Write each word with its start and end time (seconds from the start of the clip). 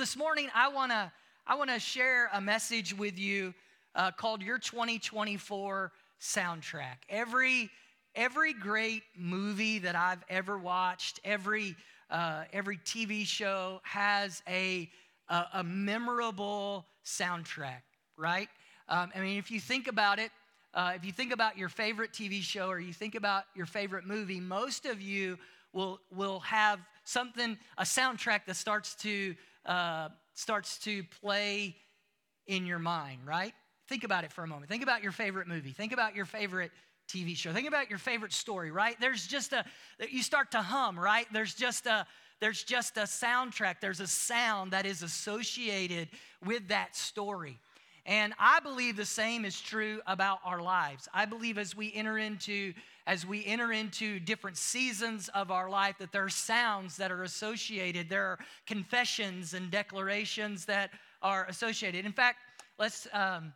this 0.00 0.16
morning 0.16 0.48
I 0.54 0.68
want 0.68 0.92
to 0.92 1.12
I 1.46 1.56
want 1.56 1.68
to 1.68 1.78
share 1.78 2.30
a 2.32 2.40
message 2.40 2.96
with 2.96 3.18
you 3.18 3.52
uh, 3.94 4.10
called 4.10 4.40
Your 4.40 4.58
2024 4.58 5.92
Soundtrack. 6.18 6.96
Every 7.10 7.68
every 8.14 8.54
great 8.54 9.02
movie 9.14 9.78
that 9.80 9.94
I've 9.94 10.24
ever 10.30 10.56
watched, 10.56 11.20
every 11.22 11.76
uh, 12.08 12.44
every 12.50 12.78
TV 12.78 13.26
show 13.26 13.82
has 13.82 14.42
a 14.48 14.88
a, 15.28 15.44
a 15.56 15.64
memorable 15.64 16.86
soundtrack, 17.04 17.82
right? 18.16 18.48
Um, 18.88 19.12
I 19.14 19.20
mean, 19.20 19.36
if 19.36 19.50
you 19.50 19.60
think 19.60 19.86
about 19.86 20.18
it, 20.18 20.30
uh, 20.72 20.92
if 20.96 21.04
you 21.04 21.12
think 21.12 21.30
about 21.30 21.58
your 21.58 21.68
favorite 21.68 22.14
TV 22.14 22.40
show 22.40 22.68
or 22.68 22.80
you 22.80 22.94
think 22.94 23.16
about 23.16 23.44
your 23.54 23.66
favorite 23.66 24.06
movie, 24.06 24.40
most 24.40 24.86
of 24.86 25.02
you 25.02 25.36
will 25.74 26.00
will 26.10 26.40
have 26.40 26.80
something 27.04 27.58
a 27.76 27.82
soundtrack 27.82 28.46
that 28.46 28.56
starts 28.56 28.94
to 28.94 29.34
uh, 29.66 30.08
starts 30.34 30.78
to 30.80 31.04
play 31.20 31.76
in 32.46 32.66
your 32.66 32.78
mind, 32.78 33.20
right? 33.24 33.52
Think 33.88 34.04
about 34.04 34.24
it 34.24 34.32
for 34.32 34.44
a 34.44 34.46
moment. 34.46 34.70
Think 34.70 34.82
about 34.82 35.02
your 35.02 35.12
favorite 35.12 35.48
movie. 35.48 35.72
Think 35.72 35.92
about 35.92 36.14
your 36.14 36.24
favorite 36.24 36.70
TV 37.08 37.36
show. 37.36 37.52
Think 37.52 37.66
about 37.66 37.90
your 37.90 37.98
favorite 37.98 38.32
story, 38.32 38.70
right? 38.70 38.96
There's 39.00 39.26
just 39.26 39.52
a 39.52 39.64
you 40.10 40.22
start 40.22 40.52
to 40.52 40.62
hum, 40.62 40.98
right? 40.98 41.26
There's 41.32 41.54
just 41.54 41.86
a 41.86 42.06
there's 42.40 42.62
just 42.62 42.96
a 42.96 43.02
soundtrack. 43.02 43.76
There's 43.80 44.00
a 44.00 44.06
sound 44.06 44.72
that 44.72 44.86
is 44.86 45.02
associated 45.02 46.08
with 46.44 46.68
that 46.68 46.96
story. 46.96 47.58
And 48.06 48.32
I 48.38 48.60
believe 48.60 48.96
the 48.96 49.04
same 49.04 49.44
is 49.44 49.60
true 49.60 50.00
about 50.06 50.38
our 50.44 50.60
lives. 50.60 51.08
I 51.12 51.26
believe 51.26 51.58
as 51.58 51.76
we 51.76 51.92
enter 51.92 52.18
into 52.18 52.72
as 53.06 53.26
we 53.26 53.44
enter 53.44 53.72
into 53.72 54.20
different 54.20 54.56
seasons 54.56 55.28
of 55.34 55.50
our 55.50 55.68
life 55.68 55.96
that 55.98 56.12
there 56.12 56.24
are 56.24 56.28
sounds 56.28 56.96
that 56.96 57.10
are 57.10 57.24
associated. 57.24 58.08
There 58.08 58.24
are 58.24 58.38
confessions 58.66 59.54
and 59.54 59.70
declarations 59.70 60.64
that 60.66 60.90
are 61.20 61.46
associated. 61.46 62.06
In 62.06 62.12
fact, 62.12 62.38
let's 62.78 63.08
um, 63.12 63.52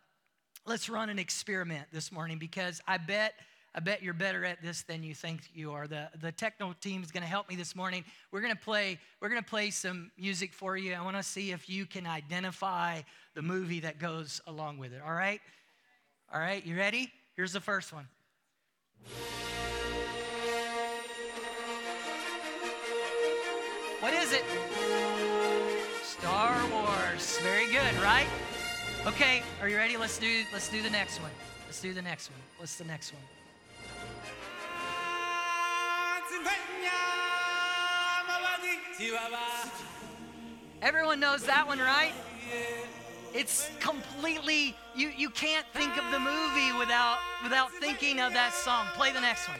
let's 0.65 0.89
run 0.89 1.09
an 1.09 1.19
experiment 1.19 1.87
this 1.91 2.11
morning 2.11 2.37
because 2.37 2.81
I 2.87 2.97
bet 2.97 3.33
I 3.77 3.81
bet 3.81 4.01
you're 4.01 4.13
better 4.13 4.45
at 4.45 4.61
this 4.61 4.83
than 4.83 5.03
you 5.03 5.13
think 5.13 5.41
you 5.53 5.73
are. 5.73 5.85
The, 5.85 6.07
the 6.21 6.31
techno 6.31 6.73
team 6.79 7.03
is 7.03 7.11
going 7.11 7.23
to 7.23 7.29
help 7.29 7.49
me 7.49 7.57
this 7.57 7.75
morning. 7.75 8.05
We're 8.31 8.39
going 8.39 8.53
to 8.53 8.59
play 8.59 8.97
we're 9.19 9.27
to 9.35 9.41
play 9.41 9.69
some 9.69 10.11
music 10.17 10.53
for 10.53 10.77
you. 10.77 10.93
I 10.93 11.01
want 11.01 11.17
to 11.17 11.23
see 11.23 11.51
if 11.51 11.67
you 11.67 11.85
can 11.85 12.07
identify 12.07 13.01
the 13.33 13.41
movie 13.41 13.81
that 13.81 13.99
goes 13.99 14.39
along 14.47 14.77
with 14.77 14.93
it. 14.93 15.01
All 15.05 15.13
right? 15.13 15.41
All 16.33 16.39
right, 16.39 16.65
you 16.65 16.77
ready? 16.77 17.11
Here's 17.35 17.51
the 17.51 17.59
first 17.59 17.91
one. 17.91 18.07
What 23.99 24.13
is 24.13 24.31
it? 24.31 24.43
Star 26.01 26.55
Wars. 26.71 27.39
Very 27.39 27.65
good, 27.67 27.93
right? 28.01 28.27
Okay, 29.05 29.43
are 29.61 29.67
you 29.67 29.75
ready? 29.75 29.97
Let's 29.97 30.17
do 30.17 30.43
let's 30.53 30.69
do 30.69 30.81
the 30.81 30.89
next 30.89 31.21
one. 31.21 31.31
Let's 31.65 31.81
do 31.81 31.93
the 31.93 32.01
next 32.01 32.31
one. 32.31 32.39
What's 32.57 32.77
the 32.77 32.85
next 32.85 33.11
one? 33.11 33.44
Everyone 40.81 41.19
knows 41.19 41.43
that 41.43 41.67
one, 41.67 41.79
right? 41.79 42.13
It's 43.33 43.69
completely 43.81 44.75
you 44.95 45.09
you 45.09 45.29
can't 45.29 45.65
think 45.73 45.97
of 45.97 46.09
the 46.11 46.19
movie 46.19 46.71
without 46.79 47.17
without 47.43 47.71
thinking 47.71 48.21
of 48.21 48.31
that 48.33 48.53
song. 48.53 48.85
Play 48.93 49.11
the 49.11 49.19
next 49.19 49.49
one. 49.49 49.59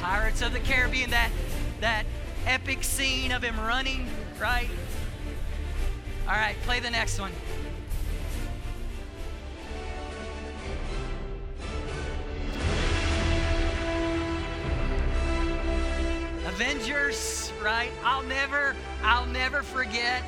Pirates 0.00 0.40
of 0.40 0.54
the 0.54 0.60
Caribbean, 0.60 1.10
that 1.10 1.30
that 1.80 2.06
epic 2.46 2.82
scene 2.82 3.30
of 3.30 3.42
him 3.42 3.60
running, 3.60 4.08
right? 4.40 4.70
All 6.26 6.34
right, 6.34 6.56
play 6.62 6.80
the 6.80 6.90
next 6.90 7.20
one. 7.20 7.32
Avengers, 16.52 17.50
right? 17.62 17.90
I'll 18.04 18.22
never, 18.24 18.76
I'll 19.02 19.24
never 19.24 19.62
forget. 19.62 20.22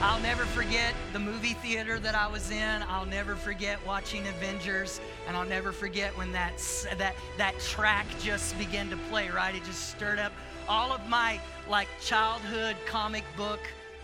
I'll 0.00 0.20
never 0.20 0.44
forget 0.44 0.92
the 1.12 1.20
movie 1.20 1.54
theater 1.54 2.00
that 2.00 2.16
I 2.16 2.26
was 2.26 2.50
in. 2.50 2.82
I'll 2.88 3.06
never 3.06 3.36
forget 3.36 3.78
watching 3.86 4.26
Avengers, 4.26 5.00
and 5.28 5.36
I'll 5.36 5.46
never 5.46 5.70
forget 5.70 6.16
when 6.18 6.32
that 6.32 6.58
that 6.98 7.14
that 7.36 7.58
track 7.60 8.06
just 8.20 8.58
began 8.58 8.90
to 8.90 8.96
play. 9.08 9.28
Right, 9.28 9.54
it 9.54 9.64
just 9.64 9.90
stirred 9.90 10.18
up 10.18 10.32
all 10.68 10.92
of 10.92 11.08
my 11.08 11.40
like 11.68 11.88
childhood 12.00 12.76
comic 12.86 13.24
book 13.36 13.60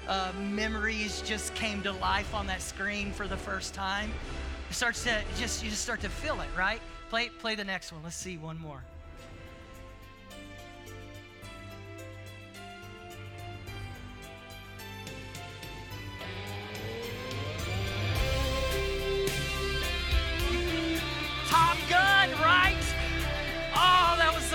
uh, 0.07 0.31
memories 0.39 1.23
just 1.23 1.57
came 1.57 1.83
to 1.83 1.93
life 1.93 2.35
on 2.35 2.47
that 2.47 2.63
screen 2.63 3.11
for 3.11 3.27
the 3.27 3.37
first 3.37 3.75
time. 3.75 4.13
It 4.71 4.75
starts 4.75 5.03
to 5.05 5.23
just 5.37 5.65
you 5.65 5.71
just 5.71 5.83
start 5.83 6.01
to 6.03 6.09
feel 6.09 6.41
it. 6.41 6.49
Right, 6.57 6.81
play 7.11 7.31
play 7.41 7.57
the 7.57 7.65
next 7.65 7.93
one. 7.93 8.03
Let's 8.05 8.17
see 8.17 8.37
one 8.37 8.61
more. 8.61 8.83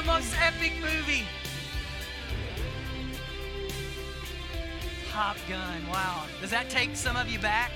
Most 0.09 0.33
epic 0.41 0.73
movie. 0.81 1.23
Top 5.11 5.37
Gun. 5.47 5.87
Wow. 5.87 6.23
Does 6.41 6.49
that 6.49 6.67
take 6.67 6.95
some 6.95 7.15
of 7.15 7.29
you 7.29 7.37
back? 7.37 7.71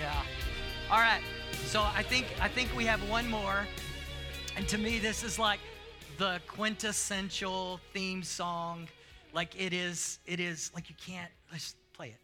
Yeah. 0.00 0.22
All 0.90 0.98
right. 0.98 1.20
So 1.66 1.82
I 1.82 2.02
think 2.02 2.26
I 2.40 2.48
think 2.48 2.74
we 2.74 2.86
have 2.86 3.06
one 3.10 3.28
more. 3.28 3.66
And 4.56 4.66
to 4.68 4.78
me 4.78 4.98
this 4.98 5.22
is 5.22 5.38
like 5.38 5.60
the 6.16 6.40
quintessential 6.48 7.80
theme 7.92 8.22
song. 8.22 8.88
Like 9.34 9.60
it 9.60 9.74
is 9.74 10.20
it 10.24 10.40
is 10.40 10.70
like 10.74 10.88
you 10.88 10.96
can't 10.96 11.30
let's 11.52 11.74
play 11.92 12.14
it. 12.16 12.20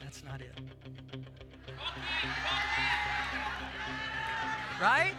That's 0.00 0.24
not 0.24 0.40
it. 0.40 0.58
Right? 4.80 5.14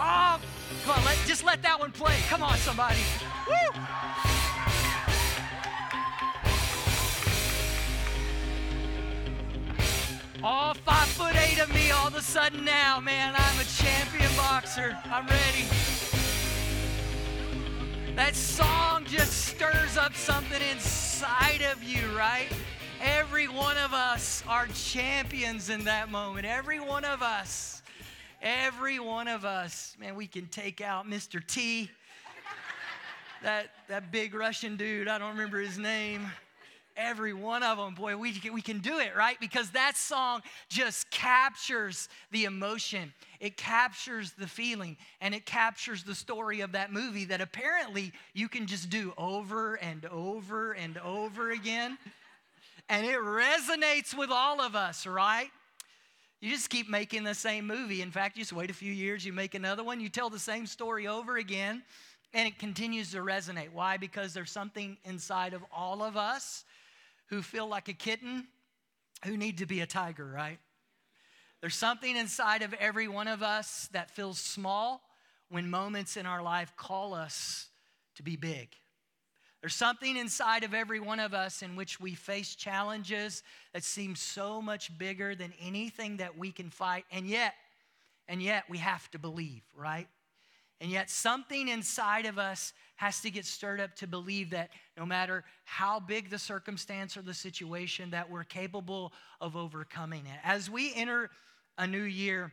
Oh, 0.00 0.38
come 0.84 0.96
on, 0.96 1.04
let, 1.04 1.18
just 1.26 1.44
let 1.44 1.60
that 1.62 1.80
one 1.80 1.90
play. 1.90 2.14
Come 2.28 2.42
on, 2.42 2.56
somebody. 2.58 3.00
Woo! 3.48 3.54
All 10.44 10.72
five 10.74 11.08
foot 11.08 11.34
eight 11.34 11.60
of 11.60 11.74
me 11.74 11.90
all 11.90 12.06
of 12.06 12.14
a 12.14 12.22
sudden 12.22 12.64
now, 12.64 13.00
man, 13.00 13.34
I'm 13.36 13.60
a 13.60 13.64
champion 13.64 14.30
boxer. 14.36 14.96
I'm 15.06 15.26
ready. 15.26 15.66
That 18.14 18.36
song 18.36 19.04
just 19.04 19.46
stirs 19.46 19.96
up 19.96 20.14
something 20.14 20.62
inside 20.70 21.62
of 21.72 21.82
you, 21.82 22.06
right? 22.16 22.46
Every 23.02 23.48
one 23.48 23.76
of 23.78 23.92
us 23.92 24.44
are 24.46 24.68
champions 24.68 25.70
in 25.70 25.82
that 25.84 26.08
moment. 26.08 26.46
Every 26.46 26.78
one 26.78 27.04
of 27.04 27.20
us. 27.20 27.77
Every 28.40 29.00
one 29.00 29.26
of 29.26 29.44
us, 29.44 29.96
man, 29.98 30.14
we 30.14 30.28
can 30.28 30.46
take 30.46 30.80
out 30.80 31.08
Mr. 31.08 31.44
T, 31.44 31.90
that, 33.42 33.70
that 33.88 34.12
big 34.12 34.32
Russian 34.32 34.76
dude, 34.76 35.08
I 35.08 35.18
don't 35.18 35.30
remember 35.30 35.58
his 35.58 35.76
name. 35.76 36.30
Every 36.96 37.32
one 37.32 37.62
of 37.62 37.78
them, 37.78 37.94
boy, 37.94 38.16
we 38.16 38.40
we 38.52 38.60
can 38.60 38.78
do 38.80 38.98
it, 38.98 39.14
right? 39.16 39.38
Because 39.40 39.70
that 39.70 39.96
song 39.96 40.42
just 40.68 41.08
captures 41.12 42.08
the 42.32 42.44
emotion, 42.44 43.12
it 43.38 43.56
captures 43.56 44.32
the 44.32 44.48
feeling, 44.48 44.96
and 45.20 45.32
it 45.32 45.46
captures 45.46 46.02
the 46.02 46.14
story 46.14 46.60
of 46.60 46.72
that 46.72 46.92
movie 46.92 47.24
that 47.26 47.40
apparently 47.40 48.12
you 48.34 48.48
can 48.48 48.66
just 48.66 48.90
do 48.90 49.12
over 49.16 49.76
and 49.76 50.06
over 50.06 50.72
and 50.72 50.98
over 50.98 51.50
again. 51.52 51.98
And 52.88 53.06
it 53.06 53.18
resonates 53.18 54.16
with 54.16 54.30
all 54.30 54.60
of 54.60 54.74
us, 54.74 55.06
right? 55.06 55.50
You 56.40 56.50
just 56.50 56.70
keep 56.70 56.88
making 56.88 57.24
the 57.24 57.34
same 57.34 57.66
movie. 57.66 58.00
In 58.00 58.10
fact, 58.10 58.36
you 58.36 58.42
just 58.42 58.52
wait 58.52 58.70
a 58.70 58.74
few 58.74 58.92
years, 58.92 59.24
you 59.24 59.32
make 59.32 59.54
another 59.54 59.82
one, 59.82 60.00
you 60.00 60.08
tell 60.08 60.30
the 60.30 60.38
same 60.38 60.66
story 60.66 61.08
over 61.08 61.36
again, 61.36 61.82
and 62.32 62.46
it 62.46 62.58
continues 62.58 63.10
to 63.12 63.18
resonate. 63.18 63.72
Why? 63.72 63.96
Because 63.96 64.34
there's 64.34 64.50
something 64.50 64.96
inside 65.04 65.52
of 65.52 65.62
all 65.74 66.02
of 66.02 66.16
us 66.16 66.64
who 67.26 67.42
feel 67.42 67.66
like 67.66 67.88
a 67.88 67.92
kitten 67.92 68.46
who 69.24 69.36
need 69.36 69.58
to 69.58 69.66
be 69.66 69.80
a 69.80 69.86
tiger, 69.86 70.26
right? 70.26 70.58
There's 71.60 71.74
something 71.74 72.16
inside 72.16 72.62
of 72.62 72.72
every 72.74 73.08
one 73.08 73.26
of 73.26 73.42
us 73.42 73.88
that 73.92 74.10
feels 74.10 74.38
small 74.38 75.02
when 75.48 75.68
moments 75.68 76.16
in 76.16 76.24
our 76.24 76.42
life 76.42 76.72
call 76.76 77.14
us 77.14 77.66
to 78.14 78.22
be 78.22 78.36
big. 78.36 78.68
There's 79.60 79.74
something 79.74 80.16
inside 80.16 80.62
of 80.62 80.72
every 80.72 81.00
one 81.00 81.18
of 81.18 81.34
us 81.34 81.62
in 81.62 81.74
which 81.74 81.98
we 81.98 82.14
face 82.14 82.54
challenges 82.54 83.42
that 83.72 83.82
seem 83.82 84.14
so 84.14 84.62
much 84.62 84.96
bigger 84.98 85.34
than 85.34 85.52
anything 85.60 86.18
that 86.18 86.38
we 86.38 86.52
can 86.52 86.70
fight. 86.70 87.04
And 87.10 87.26
yet, 87.26 87.54
and 88.28 88.40
yet 88.40 88.64
we 88.68 88.78
have 88.78 89.10
to 89.10 89.18
believe, 89.18 89.62
right? 89.74 90.06
And 90.80 90.92
yet, 90.92 91.10
something 91.10 91.66
inside 91.66 92.24
of 92.24 92.38
us 92.38 92.72
has 92.96 93.20
to 93.22 93.30
get 93.32 93.44
stirred 93.44 93.80
up 93.80 93.96
to 93.96 94.06
believe 94.06 94.50
that 94.50 94.70
no 94.96 95.04
matter 95.04 95.42
how 95.64 95.98
big 95.98 96.30
the 96.30 96.38
circumstance 96.38 97.16
or 97.16 97.22
the 97.22 97.34
situation, 97.34 98.10
that 98.10 98.30
we're 98.30 98.44
capable 98.44 99.12
of 99.40 99.56
overcoming 99.56 100.24
it. 100.26 100.38
As 100.44 100.70
we 100.70 100.94
enter 100.94 101.30
a 101.78 101.86
new 101.86 102.02
year, 102.02 102.52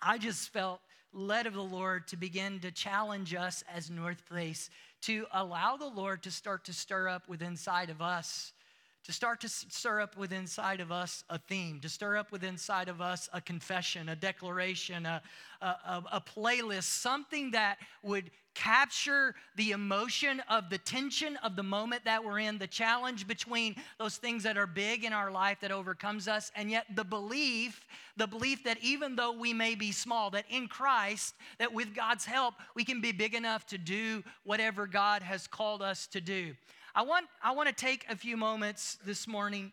I 0.00 0.16
just 0.16 0.48
felt 0.48 0.80
led 1.12 1.46
of 1.46 1.54
the 1.54 1.62
Lord 1.62 2.08
to 2.08 2.16
begin 2.16 2.60
to 2.60 2.70
challenge 2.70 3.34
us 3.34 3.62
as 3.72 3.90
North 3.90 4.24
Place 4.26 4.70
to 5.02 5.26
allow 5.32 5.76
the 5.76 5.88
Lord 5.88 6.22
to 6.22 6.30
start 6.30 6.64
to 6.64 6.72
stir 6.72 7.08
up 7.08 7.28
within 7.28 7.48
inside 7.48 7.90
of 7.90 8.00
us 8.00 8.52
to 9.04 9.12
start 9.12 9.40
to 9.40 9.48
stir 9.48 10.00
up 10.00 10.16
within 10.16 10.40
inside 10.40 10.80
of 10.80 10.92
us 10.92 11.24
a 11.28 11.38
theme, 11.38 11.80
to 11.80 11.88
stir 11.88 12.16
up 12.16 12.30
within 12.30 12.50
inside 12.50 12.88
of 12.88 13.00
us 13.00 13.28
a 13.32 13.40
confession, 13.40 14.08
a 14.10 14.16
declaration, 14.16 15.06
a, 15.06 15.20
a, 15.60 16.02
a, 16.12 16.20
playlist, 16.20 16.84
something 16.84 17.50
that 17.50 17.78
would 18.02 18.30
capture 18.54 19.34
the 19.56 19.72
emotion 19.72 20.40
of 20.48 20.70
the 20.70 20.78
tension 20.78 21.36
of 21.38 21.56
the 21.56 21.62
moment 21.62 22.04
that 22.04 22.22
we're 22.22 22.38
in, 22.38 22.58
the 22.58 22.66
challenge 22.66 23.26
between 23.26 23.74
those 23.98 24.18
things 24.18 24.42
that 24.44 24.56
are 24.56 24.66
big 24.66 25.04
in 25.04 25.12
our 25.12 25.30
life 25.30 25.58
that 25.60 25.72
overcomes 25.72 26.28
us, 26.28 26.52
and 26.54 26.70
yet 26.70 26.86
the 26.94 27.04
belief, 27.04 27.84
the 28.16 28.26
belief 28.26 28.62
that 28.62 28.78
even 28.82 29.16
though 29.16 29.32
we 29.32 29.52
may 29.52 29.74
be 29.74 29.90
small, 29.90 30.30
that 30.30 30.44
in 30.48 30.68
Christ, 30.68 31.34
that 31.58 31.72
with 31.72 31.94
God's 31.94 32.24
help, 32.24 32.54
we 32.76 32.84
can 32.84 33.00
be 33.00 33.10
big 33.10 33.34
enough 33.34 33.66
to 33.66 33.78
do 33.78 34.22
whatever 34.44 34.86
God 34.86 35.22
has 35.22 35.46
called 35.46 35.82
us 35.82 36.06
to 36.08 36.20
do. 36.20 36.54
I 36.94 37.02
want, 37.02 37.26
I 37.42 37.52
want 37.52 37.70
to 37.70 37.74
take 37.74 38.04
a 38.10 38.16
few 38.16 38.36
moments 38.36 38.98
this 39.06 39.26
morning 39.26 39.72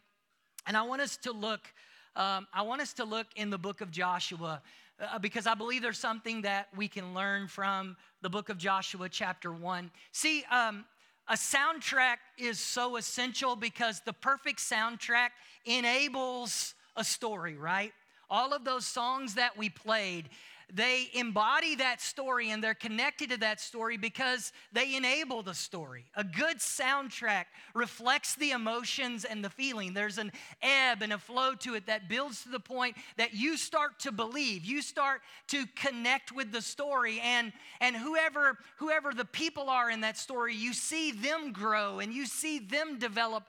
and 0.66 0.78
I 0.78 0.84
want 0.84 1.02
us 1.02 1.18
to 1.18 1.34
look, 1.34 1.60
um, 2.16 2.48
I 2.54 2.62
want 2.62 2.82
us 2.82 2.94
to 2.94 3.04
look 3.04 3.28
in 3.36 3.50
the 3.50 3.58
book 3.58 3.82
of 3.82 3.92
Joshua 3.92 4.62
uh, 5.02 5.20
because 5.20 5.46
I 5.46 5.54
believe 5.54 5.82
there's 5.82 6.00
something 6.00 6.44
that 6.44 6.70
we 6.78 6.88
can 6.88 7.14
learn 7.14 7.50
from 7.50 7.98
the 8.22 8.30
book 8.30 8.48
of 8.48 8.58
Joshua, 8.58 9.10
chapter 9.10 9.52
one. 9.52 9.92
See, 10.14 10.46
um, 10.50 10.86
a 11.28 11.34
soundtrack 11.34 12.18
is 12.38 12.58
so 12.58 12.96
essential 12.96 13.58
because 13.58 14.02
the 14.06 14.14
perfect 14.14 14.60
soundtrack 14.60 15.30
enables 15.66 16.74
a 16.96 17.04
story, 17.04 17.58
right? 17.58 17.92
All 18.30 18.54
of 18.54 18.64
those 18.64 18.86
songs 18.86 19.36
that 19.36 19.58
we 19.58 19.70
played, 19.70 20.30
they 20.74 21.10
embody 21.14 21.76
that 21.76 22.02
story 22.02 22.52
and 22.52 22.64
they're 22.64 22.74
connected 22.74 23.30
to 23.32 23.38
that 23.38 23.60
story 23.60 23.98
because 23.98 24.52
they 24.72 24.96
enable 24.96 25.42
the 25.42 25.54
story. 25.54 26.06
A 26.16 26.24
good 26.24 26.58
soundtrack 26.58 27.46
reflects 27.74 28.36
the 28.36 28.52
emotions 28.52 29.26
and 29.26 29.44
the 29.44 29.50
feeling. 29.50 29.94
There's 29.94 30.18
an 30.18 30.32
ebb 30.62 31.02
and 31.02 31.14
a 31.14 31.18
flow 31.18 31.56
to 31.56 31.76
it 31.76 31.88
that 31.88 32.08
builds 32.08 32.44
to 32.44 32.50
the 32.50 32.60
point 32.60 32.98
that 33.18 33.34
you 33.34 33.58
start 33.58 34.00
to 34.00 34.12
believe, 34.12 34.66
you 34.66 34.82
start 34.82 35.22
to 35.48 35.66
connect 35.76 36.32
with 36.32 36.52
the 36.52 36.62
story 36.62 37.20
and 37.20 37.52
and 37.82 37.96
whoever 37.96 38.58
whoever 38.78 39.14
the 39.14 39.26
people 39.26 39.70
are 39.70 39.90
in 39.90 40.02
that 40.02 40.18
story, 40.18 40.56
you 40.56 40.74
see 40.74 41.12
them 41.12 41.52
grow 41.52 42.00
and 42.00 42.14
you 42.14 42.26
see 42.26 42.60
them 42.60 43.00
develop 43.00 43.44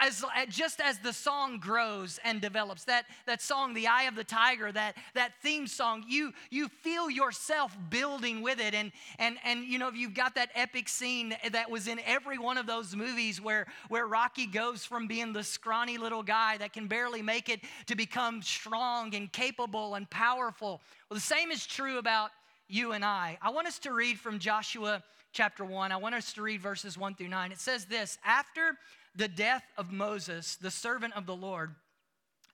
as, 0.00 0.24
just 0.48 0.80
as 0.80 0.98
the 0.98 1.12
song 1.12 1.58
grows 1.58 2.18
and 2.24 2.40
develops, 2.40 2.84
that, 2.84 3.06
that 3.26 3.42
song, 3.42 3.74
The 3.74 3.86
Eye 3.86 4.04
of 4.04 4.14
the 4.14 4.24
Tiger, 4.24 4.72
that, 4.72 4.96
that 5.14 5.32
theme 5.42 5.66
song, 5.66 6.04
you, 6.08 6.32
you 6.50 6.68
feel 6.68 7.10
yourself 7.10 7.76
building 7.90 8.40
with 8.42 8.60
it. 8.60 8.74
And, 8.74 8.92
and, 9.18 9.36
and, 9.44 9.64
you 9.64 9.78
know, 9.78 9.90
you've 9.90 10.14
got 10.14 10.34
that 10.36 10.50
epic 10.54 10.88
scene 10.88 11.36
that 11.50 11.70
was 11.70 11.88
in 11.88 12.00
every 12.06 12.38
one 12.38 12.56
of 12.56 12.66
those 12.66 12.94
movies 12.96 13.40
where, 13.40 13.66
where 13.88 14.06
Rocky 14.06 14.46
goes 14.46 14.84
from 14.84 15.06
being 15.06 15.32
the 15.32 15.44
scrawny 15.44 15.98
little 15.98 16.22
guy 16.22 16.56
that 16.58 16.72
can 16.72 16.86
barely 16.86 17.22
make 17.22 17.48
it 17.48 17.60
to 17.86 17.96
become 17.96 18.42
strong 18.42 19.14
and 19.14 19.30
capable 19.32 19.96
and 19.96 20.08
powerful. 20.08 20.80
Well, 21.10 21.16
the 21.16 21.20
same 21.20 21.50
is 21.50 21.66
true 21.66 21.98
about 21.98 22.30
you 22.68 22.92
and 22.92 23.04
I. 23.04 23.38
I 23.42 23.50
want 23.50 23.66
us 23.66 23.78
to 23.80 23.92
read 23.92 24.18
from 24.18 24.38
Joshua 24.38 25.02
chapter 25.32 25.64
1. 25.64 25.92
I 25.92 25.96
want 25.96 26.14
us 26.14 26.32
to 26.34 26.42
read 26.42 26.60
verses 26.60 26.96
1 26.96 27.14
through 27.14 27.28
9. 27.28 27.52
It 27.52 27.60
says 27.60 27.86
this 27.86 28.18
After 28.24 28.76
the 29.14 29.28
death 29.28 29.64
of 29.76 29.92
Moses, 29.92 30.56
the 30.56 30.70
servant 30.70 31.14
of 31.14 31.26
the 31.26 31.36
Lord, 31.36 31.74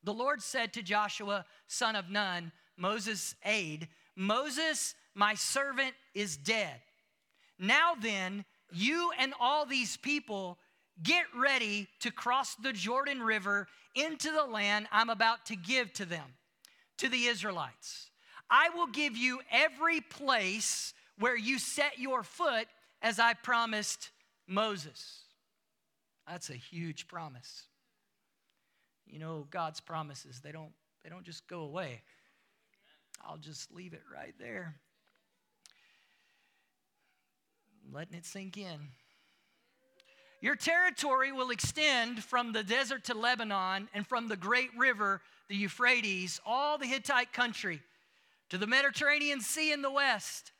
the 0.03 0.15
Lord 0.15 0.43
said 0.43 0.73
to 0.75 0.83
Joshua, 0.83 1.45
son 1.67 1.95
of 1.95 2.11
Nun, 2.11 2.53
Moses' 2.77 3.35
aide, 3.45 3.89
Moses, 4.17 4.95
my 5.15 5.35
servant, 5.35 5.95
is 6.15 6.37
dead. 6.37 6.81
Now 7.59 7.95
then, 8.01 8.45
you 8.73 9.11
and 9.19 9.35
all 9.39 9.67
these 9.67 9.97
people 9.97 10.59
get 11.03 11.25
ready 11.39 11.89
to 12.01 12.11
cross 12.11 12.55
the 12.57 12.73
Jordan 12.73 13.23
River 13.23 13.67
into 13.95 14.31
the 14.33 14.45
land 14.45 14.87
I'm 14.91 15.11
about 15.11 15.47
to 15.47 15.57
give 15.57 15.93
to 15.95 16.05
them, 16.05 16.35
to 16.99 17.09
the 17.09 17.27
Israelites. 17.27 18.10
I 18.51 18.71
will 18.71 18.89
give 18.89 19.17
you 19.17 19.41
every 19.51 20.01
place 20.01 20.93
where 21.19 21.37
you 21.37 21.59
set 21.59 21.99
your 21.99 22.23
foot 22.23 22.67
as 23.01 23.19
I 23.19 23.35
promised 23.35 24.11
Moses. 24.47 25.21
That's 26.27 26.51
a 26.51 26.55
huge 26.55 27.07
promise. 27.09 27.65
You 29.07 29.19
know, 29.19 29.47
God's 29.51 29.81
promises, 29.81 30.41
they 30.41 30.53
don't, 30.53 30.73
they 31.03 31.11
don't 31.11 31.25
just 31.25 31.47
go 31.47 31.61
away. 31.61 32.03
I'll 33.27 33.39
just 33.39 33.73
leave 33.73 33.93
it 33.93 34.03
right 34.13 34.35
there. 34.39 34.77
Letting 37.93 38.15
it 38.15 38.25
sink 38.25 38.57
in. 38.57 38.79
Your 40.41 40.57
territory 40.57 41.33
will 41.33 41.51
extend 41.51 42.25
from 42.25 42.53
the 42.53 42.63
desert 42.63 43.05
to 43.05 43.15
Lebanon 43.15 43.89
and 43.93 44.07
from 44.07 44.29
the 44.29 44.37
great 44.37 44.71
river, 44.77 45.21
the 45.49 45.57
Euphrates, 45.57 46.41
all 46.47 46.79
the 46.79 46.87
Hittite 46.87 47.33
country, 47.33 47.83
to 48.51 48.59
the 48.59 48.67
Mediterranean 48.67 49.41
Sea 49.41 49.73
in 49.73 49.83
the 49.83 49.91
west. 49.91 50.53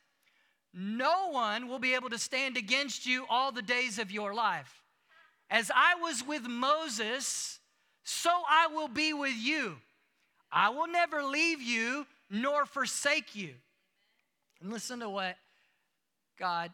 No 0.73 1.31
one 1.31 1.69
will 1.69 1.81
be 1.81 1.95
able 1.95 2.11
to 2.11 2.19
stand 2.19 2.57
against 2.57 3.05
you 3.05 3.27
all 3.29 3.53
the 3.53 3.63
days 3.63 3.99
of 3.99 4.11
your 4.11 4.33
life. 4.33 4.83
As 5.51 5.71
I 5.75 5.97
was 5.97 6.25
with 6.27 6.47
Moses, 6.47 7.59
so 8.05 8.31
I 8.49 8.69
will 8.69 8.89
be 8.89 9.13
with 9.13 9.35
you. 9.37 9.77
I 10.53 10.71
will 10.71 10.87
never 10.87 11.25
leave 11.25 11.61
you 11.61 12.07
nor 12.31 12.65
forsake 12.67 13.35
you. 13.35 13.55
And 14.61 14.73
listen 14.73 15.01
to 15.01 15.09
what 15.09 15.37
God 16.39 16.71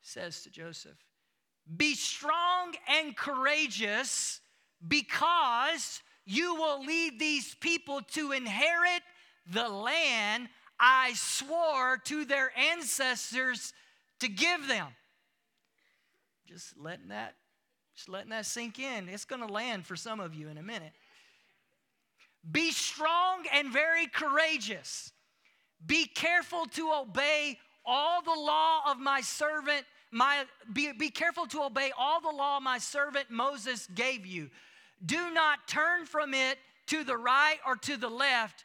says 0.00 0.42
to 0.42 0.50
Joseph 0.50 0.96
Be 1.76 1.94
strong 1.94 2.74
and 2.88 3.14
courageous 3.14 4.40
because 4.86 6.02
you 6.24 6.54
will 6.54 6.84
lead 6.84 7.18
these 7.18 7.54
people 7.56 8.00
to 8.12 8.32
inherit 8.32 9.02
the 9.50 9.68
land 9.68 10.48
I 10.78 11.12
swore 11.14 11.98
to 12.04 12.24
their 12.24 12.52
ancestors 12.72 13.72
to 14.20 14.28
give 14.28 14.68
them. 14.68 14.88
Just 16.46 16.78
letting 16.78 17.08
that 17.08 17.34
just 17.96 18.10
letting 18.10 18.28
that 18.28 18.44
sink 18.44 18.78
in. 18.78 19.08
It's 19.08 19.24
going 19.24 19.40
to 19.40 19.50
land 19.50 19.86
for 19.86 19.96
some 19.96 20.20
of 20.20 20.34
you 20.34 20.48
in 20.48 20.58
a 20.58 20.62
minute. 20.62 20.92
Be 22.50 22.70
strong 22.70 23.44
and 23.52 23.72
very 23.72 24.06
courageous. 24.06 25.12
Be 25.84 26.04
careful 26.04 26.66
to 26.74 26.92
obey 26.92 27.58
all 27.86 28.20
the 28.20 28.38
law 28.38 28.80
of 28.90 28.98
my 28.98 29.22
servant, 29.22 29.84
my 30.10 30.44
be, 30.72 30.92
be 30.92 31.08
careful 31.08 31.46
to 31.46 31.62
obey 31.62 31.90
all 31.96 32.20
the 32.20 32.36
law 32.36 32.60
my 32.60 32.78
servant 32.78 33.30
Moses 33.30 33.88
gave 33.94 34.26
you. 34.26 34.50
Do 35.04 35.32
not 35.32 35.66
turn 35.66 36.04
from 36.04 36.34
it 36.34 36.58
to 36.88 37.02
the 37.02 37.16
right 37.16 37.58
or 37.66 37.76
to 37.76 37.96
the 37.96 38.08
left, 38.08 38.64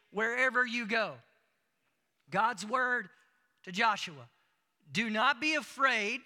wherever 0.11 0.65
you 0.65 0.85
go. 0.85 1.13
God's 2.29 2.65
word 2.65 3.09
to 3.63 3.71
Joshua 3.71 4.29
Do 4.91 5.09
not 5.09 5.41
be 5.41 5.55
afraid 5.55 6.21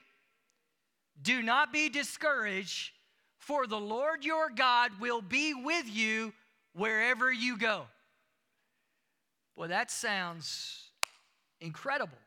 do 1.22 1.42
not 1.42 1.72
be 1.72 1.90
discouraged, 1.90 2.92
for 3.38 3.68
the 3.68 3.80
Lord 3.80 4.26
your 4.26 4.50
God 4.50 4.92
will 5.00 5.22
be 5.22 5.54
with 5.54 5.88
you 5.88 6.34
wherever 6.74 7.32
you 7.32 7.58
go. 7.58 7.84
Well, 9.56 9.70
that 9.70 9.90
sounds 9.90 10.90
incredible. 11.62 12.18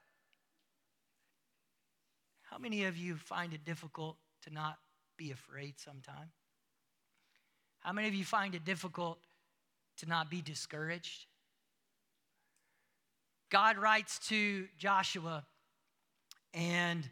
How 2.42 2.56
many 2.56 2.84
of 2.84 2.96
you 2.96 3.16
find 3.16 3.52
it 3.52 3.64
difficult 3.64 4.16
to 4.44 4.50
not 4.50 4.78
be 5.18 5.30
afraid 5.32 5.78
sometime? 5.78 6.30
How 7.80 7.92
many 7.92 8.08
of 8.08 8.14
you 8.14 8.24
find 8.24 8.54
it 8.54 8.64
difficult 8.64 9.18
to 9.98 10.06
not 10.06 10.30
be 10.30 10.40
discouraged? 10.40 11.26
God 13.50 13.78
writes 13.78 14.18
to 14.28 14.66
Joshua 14.78 15.44
and, 16.52 17.08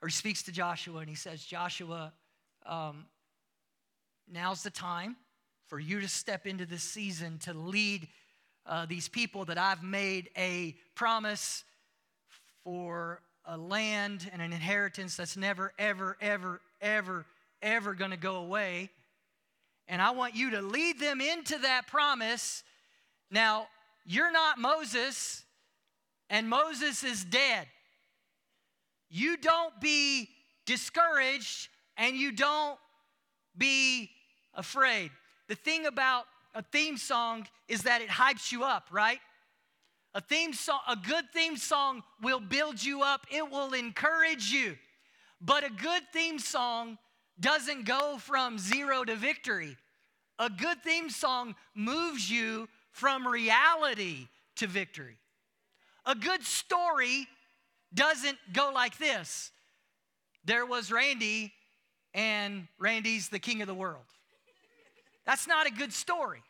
or 0.00 0.08
speaks 0.08 0.42
to 0.44 0.52
Joshua 0.52 1.00
and 1.00 1.08
he 1.08 1.14
says, 1.14 1.44
Joshua, 1.44 2.12
um, 2.64 3.06
now's 4.32 4.62
the 4.62 4.70
time 4.70 5.16
for 5.66 5.78
you 5.78 6.00
to 6.00 6.08
step 6.08 6.46
into 6.46 6.64
this 6.64 6.82
season 6.82 7.38
to 7.38 7.52
lead 7.52 8.08
uh, 8.66 8.86
these 8.86 9.08
people 9.08 9.44
that 9.44 9.58
I've 9.58 9.82
made 9.82 10.30
a 10.36 10.74
promise 10.94 11.64
for 12.64 13.20
a 13.44 13.56
land 13.56 14.28
and 14.32 14.42
an 14.42 14.52
inheritance 14.52 15.16
that's 15.16 15.36
never, 15.36 15.72
ever, 15.78 16.16
ever, 16.20 16.60
ever, 16.80 17.26
ever 17.62 17.94
going 17.94 18.10
to 18.10 18.16
go 18.16 18.36
away. 18.36 18.90
And 19.86 20.02
I 20.02 20.10
want 20.10 20.34
you 20.34 20.50
to 20.52 20.62
lead 20.62 20.98
them 20.98 21.20
into 21.20 21.58
that 21.58 21.86
promise. 21.86 22.64
Now, 23.30 23.68
you're 24.06 24.30
not 24.30 24.58
Moses, 24.58 25.44
and 26.30 26.48
Moses 26.48 27.02
is 27.04 27.24
dead. 27.24 27.66
You 29.10 29.36
don't 29.36 29.78
be 29.80 30.28
discouraged 30.64 31.68
and 31.96 32.16
you 32.16 32.32
don't 32.32 32.78
be 33.56 34.10
afraid. 34.54 35.10
The 35.48 35.54
thing 35.54 35.86
about 35.86 36.24
a 36.54 36.62
theme 36.62 36.96
song 36.96 37.46
is 37.68 37.82
that 37.82 38.00
it 38.00 38.08
hypes 38.08 38.50
you 38.50 38.64
up, 38.64 38.88
right? 38.90 39.20
A 40.14 40.20
theme 40.20 40.52
song, 40.52 40.80
a 40.88 40.96
good 40.96 41.24
theme 41.34 41.56
song 41.56 42.02
will 42.22 42.40
build 42.40 42.82
you 42.82 43.02
up, 43.02 43.26
it 43.30 43.50
will 43.50 43.74
encourage 43.74 44.50
you. 44.50 44.76
But 45.40 45.64
a 45.64 45.70
good 45.70 46.02
theme 46.12 46.38
song 46.38 46.96
doesn't 47.38 47.84
go 47.84 48.18
from 48.18 48.58
zero 48.58 49.04
to 49.04 49.14
victory. 49.14 49.76
A 50.38 50.48
good 50.48 50.82
theme 50.82 51.10
song 51.10 51.54
moves 51.74 52.30
you 52.30 52.68
from 52.96 53.28
reality 53.28 54.26
to 54.56 54.66
victory. 54.66 55.18
A 56.06 56.14
good 56.14 56.42
story 56.42 57.28
doesn't 57.92 58.38
go 58.54 58.70
like 58.74 58.96
this 58.96 59.52
there 60.46 60.64
was 60.64 60.90
Randy, 60.90 61.52
and 62.14 62.68
Randy's 62.78 63.28
the 63.28 63.38
king 63.38 63.60
of 63.60 63.68
the 63.68 63.74
world. 63.74 64.04
That's 65.26 65.46
not 65.46 65.66
a 65.66 65.70
good 65.70 65.92
story. 65.92 66.40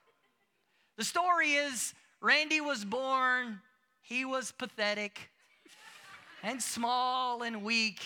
The 0.99 1.05
story 1.05 1.55
is 1.55 1.95
Randy 2.21 2.61
was 2.61 2.85
born, 2.85 3.61
he 4.03 4.25
was 4.25 4.53
pathetic 4.53 5.31
and 6.45 6.63
small 6.63 7.43
and 7.43 7.65
weak. 7.65 8.01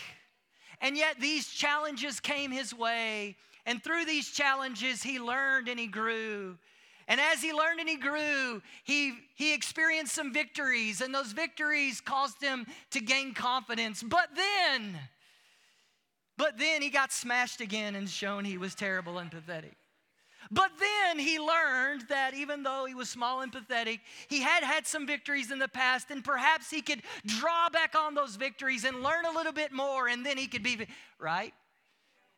And 0.81 0.97
yet 0.97 1.21
these 1.21 1.49
challenges 1.49 2.21
came 2.21 2.51
his 2.51 2.73
way. 2.73 3.37
And 3.67 3.83
through 3.85 4.07
these 4.07 4.31
challenges, 4.31 5.03
he 5.03 5.19
learned 5.19 5.69
and 5.69 5.79
he 5.79 5.89
grew. 5.89 6.57
And 7.11 7.21
as 7.21 7.43
he 7.43 7.52
learned 7.52 7.81
and 7.81 7.88
he 7.88 7.97
grew, 7.97 8.62
he, 8.85 9.14
he 9.35 9.52
experienced 9.52 10.14
some 10.14 10.33
victories, 10.33 11.00
and 11.00 11.12
those 11.12 11.33
victories 11.33 12.00
caused 12.00 12.40
him 12.40 12.67
to 12.93 13.00
gain 13.00 13.35
confidence. 13.35 14.00
But 14.00 14.29
then, 14.37 14.97
but 16.38 16.57
then 16.57 16.83
he 16.83 16.88
got 16.88 17.12
smashed 17.12 17.61
again 17.61 17.97
and 17.97 18.09
shown 18.09 18.45
he 18.45 18.59
was 18.59 18.76
terrible 18.76 19.19
and 19.19 19.29
pathetic. 19.29 19.75
But 20.52 20.71
then 20.79 21.19
he 21.19 21.40
learned 21.40 22.05
that 22.11 22.35
even 22.35 22.62
though 22.62 22.85
he 22.85 22.95
was 22.95 23.11
small 23.11 23.40
and 23.40 23.50
pathetic, 23.50 23.99
he 24.29 24.40
had 24.40 24.62
had 24.62 24.87
some 24.87 25.05
victories 25.05 25.50
in 25.50 25.59
the 25.59 25.67
past, 25.67 26.12
and 26.12 26.25
perhaps 26.25 26.71
he 26.71 26.81
could 26.81 27.02
draw 27.26 27.69
back 27.71 27.97
on 27.97 28.14
those 28.14 28.37
victories 28.37 28.85
and 28.85 29.02
learn 29.02 29.25
a 29.25 29.33
little 29.33 29.52
bit 29.52 29.73
more, 29.73 30.07
and 30.07 30.25
then 30.25 30.38
he 30.38 30.47
could 30.47 30.62
be, 30.62 30.87
right? 31.19 31.55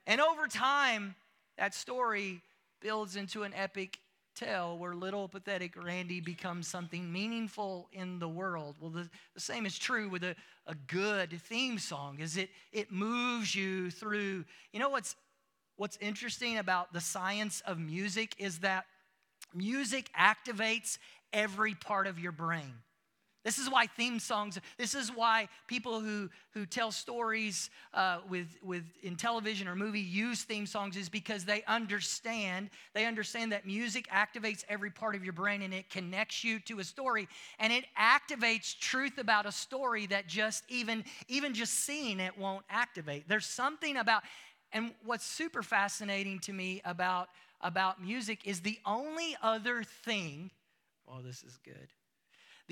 And 0.06 0.18
over 0.18 0.46
time, 0.46 1.14
that 1.58 1.74
story 1.74 2.40
builds 2.80 3.16
into 3.16 3.42
an 3.42 3.52
epic 3.54 3.98
tell 4.34 4.78
where 4.78 4.94
little 4.94 5.28
pathetic 5.28 5.82
Randy 5.82 6.20
becomes 6.20 6.68
something 6.68 7.12
meaningful 7.12 7.88
in 7.92 8.18
the 8.18 8.28
world. 8.28 8.76
Well, 8.80 8.90
the, 8.90 9.08
the 9.34 9.40
same 9.40 9.66
is 9.66 9.78
true 9.78 10.08
with 10.08 10.24
a, 10.24 10.34
a 10.66 10.74
good 10.74 11.40
theme 11.42 11.78
song, 11.78 12.18
is 12.20 12.36
it 12.36 12.50
it 12.72 12.90
moves 12.90 13.54
you 13.54 13.90
through. 13.90 14.44
You 14.72 14.80
know 14.80 14.90
what's 14.90 15.16
what's 15.76 15.96
interesting 16.00 16.58
about 16.58 16.92
the 16.92 17.00
science 17.00 17.62
of 17.66 17.78
music 17.78 18.34
is 18.38 18.60
that 18.60 18.84
music 19.54 20.10
activates 20.18 20.98
every 21.32 21.74
part 21.74 22.06
of 22.06 22.18
your 22.18 22.32
brain. 22.32 22.74
This 23.44 23.58
is 23.58 23.68
why 23.68 23.86
theme 23.86 24.20
songs, 24.20 24.58
this 24.78 24.94
is 24.94 25.10
why 25.10 25.48
people 25.66 26.00
who, 26.00 26.30
who 26.52 26.64
tell 26.64 26.92
stories 26.92 27.70
uh, 27.92 28.18
with, 28.28 28.46
with, 28.62 28.84
in 29.02 29.16
television 29.16 29.66
or 29.66 29.74
movie 29.74 30.00
use 30.00 30.44
theme 30.44 30.64
songs 30.64 30.96
is 30.96 31.08
because 31.08 31.44
they 31.44 31.64
understand, 31.64 32.70
they 32.94 33.04
understand 33.04 33.50
that 33.50 33.66
music 33.66 34.06
activates 34.08 34.64
every 34.68 34.90
part 34.90 35.16
of 35.16 35.24
your 35.24 35.32
brain 35.32 35.62
and 35.62 35.74
it 35.74 35.90
connects 35.90 36.44
you 36.44 36.60
to 36.60 36.78
a 36.78 36.84
story 36.84 37.28
and 37.58 37.72
it 37.72 37.84
activates 37.98 38.78
truth 38.78 39.18
about 39.18 39.44
a 39.44 39.52
story 39.52 40.06
that 40.06 40.28
just 40.28 40.62
even, 40.68 41.04
even 41.26 41.52
just 41.52 41.74
seeing 41.74 42.20
it 42.20 42.38
won't 42.38 42.64
activate. 42.70 43.28
There's 43.28 43.46
something 43.46 43.96
about, 43.96 44.22
and 44.72 44.92
what's 45.04 45.26
super 45.26 45.64
fascinating 45.64 46.38
to 46.40 46.52
me 46.52 46.80
about, 46.84 47.28
about 47.60 48.00
music 48.00 48.40
is 48.44 48.60
the 48.60 48.78
only 48.86 49.36
other 49.42 49.82
thing, 49.82 50.52
oh, 51.08 51.22
this 51.22 51.42
is 51.42 51.58
good 51.64 51.88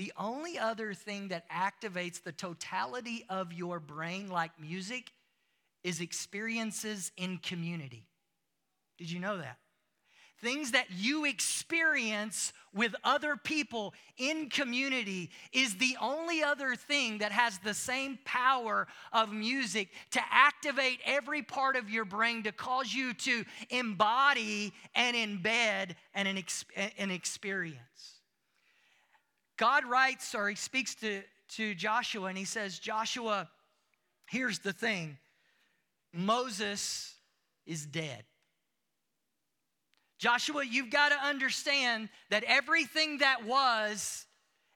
the 0.01 0.11
only 0.17 0.57
other 0.57 0.95
thing 0.95 1.27
that 1.27 1.47
activates 1.51 2.23
the 2.23 2.31
totality 2.31 3.23
of 3.29 3.53
your 3.53 3.79
brain, 3.79 4.31
like 4.31 4.59
music, 4.59 5.11
is 5.83 6.01
experiences 6.01 7.11
in 7.17 7.37
community. 7.37 8.07
Did 8.97 9.11
you 9.11 9.19
know 9.19 9.37
that? 9.37 9.59
Things 10.41 10.71
that 10.71 10.87
you 10.89 11.25
experience 11.25 12.51
with 12.73 12.95
other 13.03 13.35
people 13.35 13.93
in 14.17 14.49
community 14.49 15.29
is 15.53 15.77
the 15.77 15.95
only 16.01 16.41
other 16.41 16.75
thing 16.75 17.19
that 17.19 17.31
has 17.31 17.59
the 17.59 17.75
same 17.75 18.17
power 18.25 18.87
of 19.13 19.31
music 19.31 19.89
to 20.13 20.21
activate 20.31 20.99
every 21.05 21.43
part 21.43 21.75
of 21.75 21.91
your 21.91 22.05
brain 22.05 22.41
to 22.41 22.51
cause 22.51 22.91
you 22.91 23.13
to 23.13 23.45
embody 23.69 24.73
and 24.95 25.15
embed 25.15 25.93
an, 26.15 26.25
an 26.97 27.11
experience. 27.11 28.10
God 29.61 29.85
writes 29.85 30.33
or 30.33 30.49
he 30.49 30.55
speaks 30.55 30.95
to, 30.95 31.21
to 31.49 31.75
Joshua 31.75 32.25
and 32.25 32.37
he 32.37 32.45
says, 32.45 32.79
Joshua, 32.79 33.47
here's 34.27 34.57
the 34.57 34.73
thing 34.73 35.19
Moses 36.11 37.13
is 37.67 37.85
dead. 37.85 38.23
Joshua, 40.17 40.63
you've 40.67 40.89
got 40.89 41.09
to 41.09 41.15
understand 41.15 42.09
that 42.31 42.43
everything 42.45 43.19
that 43.19 43.45
was, 43.45 44.25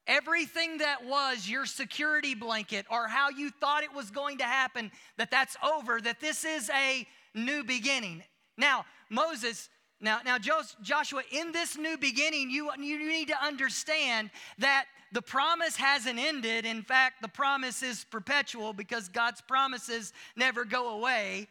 everything 0.06 0.78
that 0.78 1.04
was 1.04 1.50
your 1.50 1.66
security 1.66 2.36
blanket 2.36 2.86
or 2.92 3.08
how 3.08 3.30
you 3.30 3.50
thought 3.50 3.82
it 3.82 3.94
was 3.94 4.12
going 4.12 4.38
to 4.38 4.44
happen, 4.44 4.92
that 5.18 5.32
that's 5.32 5.58
over, 5.64 6.00
that 6.00 6.20
this 6.20 6.46
is 6.46 6.70
a 6.70 7.08
new 7.34 7.64
beginning. 7.64 8.22
Now, 8.56 8.86
Moses, 9.10 9.68
now, 10.02 10.20
now 10.26 10.38
Joshua, 10.38 11.22
in 11.32 11.52
this 11.52 11.78
new 11.78 11.98
beginning, 11.98 12.50
you, 12.50 12.70
you 12.80 13.08
need 13.08 13.30
to 13.30 13.44
understand 13.44 14.30
that 14.60 14.86
the 15.12 15.22
promise 15.22 15.76
hasn't 15.78 16.20
ended. 16.20 16.66
In 16.66 16.82
fact, 16.82 17.22
the 17.22 17.28
promise 17.28 17.82
is 17.82 18.04
perpetual 18.04 18.74
because 18.74 19.08
God's 19.08 19.42
promises 19.42 20.12
never 20.36 20.66
go 20.66 20.98
away. 20.98 21.48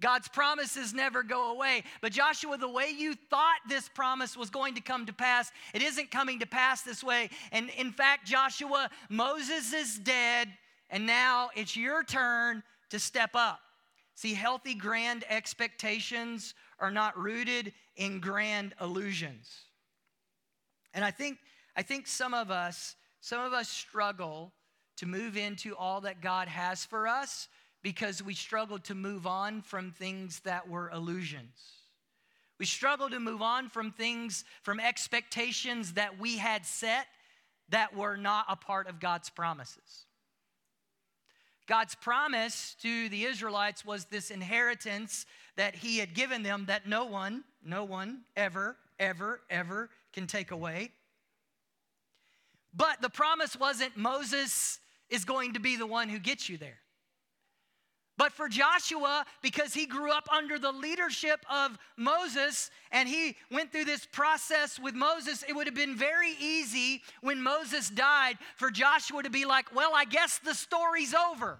God's 0.00 0.28
promises 0.28 0.92
never 0.92 1.22
go 1.22 1.52
away. 1.52 1.84
But 2.02 2.12
Joshua, 2.12 2.58
the 2.58 2.68
way 2.68 2.90
you 2.94 3.14
thought 3.30 3.60
this 3.68 3.88
promise 3.88 4.36
was 4.36 4.50
going 4.50 4.74
to 4.74 4.82
come 4.82 5.06
to 5.06 5.12
pass, 5.12 5.50
it 5.72 5.80
isn't 5.80 6.10
coming 6.10 6.40
to 6.40 6.46
pass 6.46 6.82
this 6.82 7.02
way. 7.02 7.30
And 7.52 7.70
in 7.78 7.92
fact, 7.92 8.26
Joshua, 8.26 8.90
Moses 9.08 9.72
is 9.72 9.98
dead, 9.98 10.48
and 10.90 11.06
now 11.06 11.48
it's 11.56 11.76
your 11.76 12.04
turn 12.04 12.62
to 12.90 12.98
step 12.98 13.30
up. 13.34 13.60
See, 14.14 14.34
healthy, 14.34 14.74
grand 14.74 15.24
expectations 15.28 16.54
are 16.78 16.90
not 16.90 17.18
rooted 17.18 17.72
in 17.96 18.20
grand 18.20 18.74
illusions. 18.80 19.50
And 20.92 21.04
I 21.04 21.10
think, 21.10 21.38
I 21.76 21.82
think 21.82 22.06
some 22.06 22.34
of 22.34 22.50
us, 22.50 22.94
some 23.20 23.40
of 23.40 23.52
us 23.52 23.68
struggle 23.68 24.52
to 24.98 25.06
move 25.06 25.36
into 25.36 25.74
all 25.74 26.00
that 26.02 26.20
God 26.20 26.46
has 26.46 26.84
for 26.84 27.08
us 27.08 27.48
because 27.82 28.22
we 28.22 28.34
struggle 28.34 28.78
to 28.80 28.94
move 28.94 29.26
on 29.26 29.60
from 29.62 29.90
things 29.90 30.40
that 30.40 30.68
were 30.68 30.90
illusions. 30.90 31.60
We 32.58 32.66
struggle 32.66 33.10
to 33.10 33.18
move 33.18 33.42
on 33.42 33.68
from 33.68 33.90
things, 33.90 34.44
from 34.62 34.78
expectations 34.78 35.94
that 35.94 36.18
we 36.18 36.38
had 36.38 36.64
set 36.64 37.06
that 37.70 37.96
were 37.96 38.16
not 38.16 38.46
a 38.48 38.56
part 38.56 38.88
of 38.88 39.00
God's 39.00 39.28
promises. 39.28 40.06
God's 41.66 41.94
promise 41.94 42.76
to 42.82 43.08
the 43.08 43.24
Israelites 43.24 43.84
was 43.84 44.04
this 44.06 44.30
inheritance 44.30 45.26
that 45.56 45.74
He 45.74 45.98
had 45.98 46.14
given 46.14 46.42
them 46.42 46.66
that 46.66 46.86
no 46.86 47.04
one, 47.04 47.44
no 47.64 47.84
one 47.84 48.22
ever, 48.36 48.76
ever, 48.98 49.40
ever 49.48 49.90
can 50.12 50.26
take 50.26 50.50
away. 50.50 50.90
But 52.74 53.00
the 53.00 53.08
promise 53.08 53.56
wasn't 53.56 53.96
Moses 53.96 54.80
is 55.08 55.24
going 55.24 55.54
to 55.54 55.60
be 55.60 55.76
the 55.76 55.86
one 55.86 56.08
who 56.08 56.18
gets 56.18 56.48
you 56.48 56.58
there. 56.58 56.78
But 58.16 58.32
for 58.32 58.48
Joshua, 58.48 59.26
because 59.42 59.74
he 59.74 59.86
grew 59.86 60.12
up 60.12 60.28
under 60.32 60.56
the 60.58 60.70
leadership 60.70 61.44
of 61.50 61.76
Moses 61.96 62.70
and 62.92 63.08
he 63.08 63.36
went 63.50 63.72
through 63.72 63.86
this 63.86 64.06
process 64.06 64.78
with 64.78 64.94
Moses, 64.94 65.44
it 65.48 65.54
would 65.54 65.66
have 65.66 65.74
been 65.74 65.96
very 65.96 66.32
easy 66.40 67.02
when 67.22 67.42
Moses 67.42 67.90
died 67.90 68.38
for 68.56 68.70
Joshua 68.70 69.24
to 69.24 69.30
be 69.30 69.44
like, 69.44 69.74
Well, 69.74 69.92
I 69.94 70.04
guess 70.04 70.38
the 70.38 70.54
story's 70.54 71.12
over. 71.12 71.58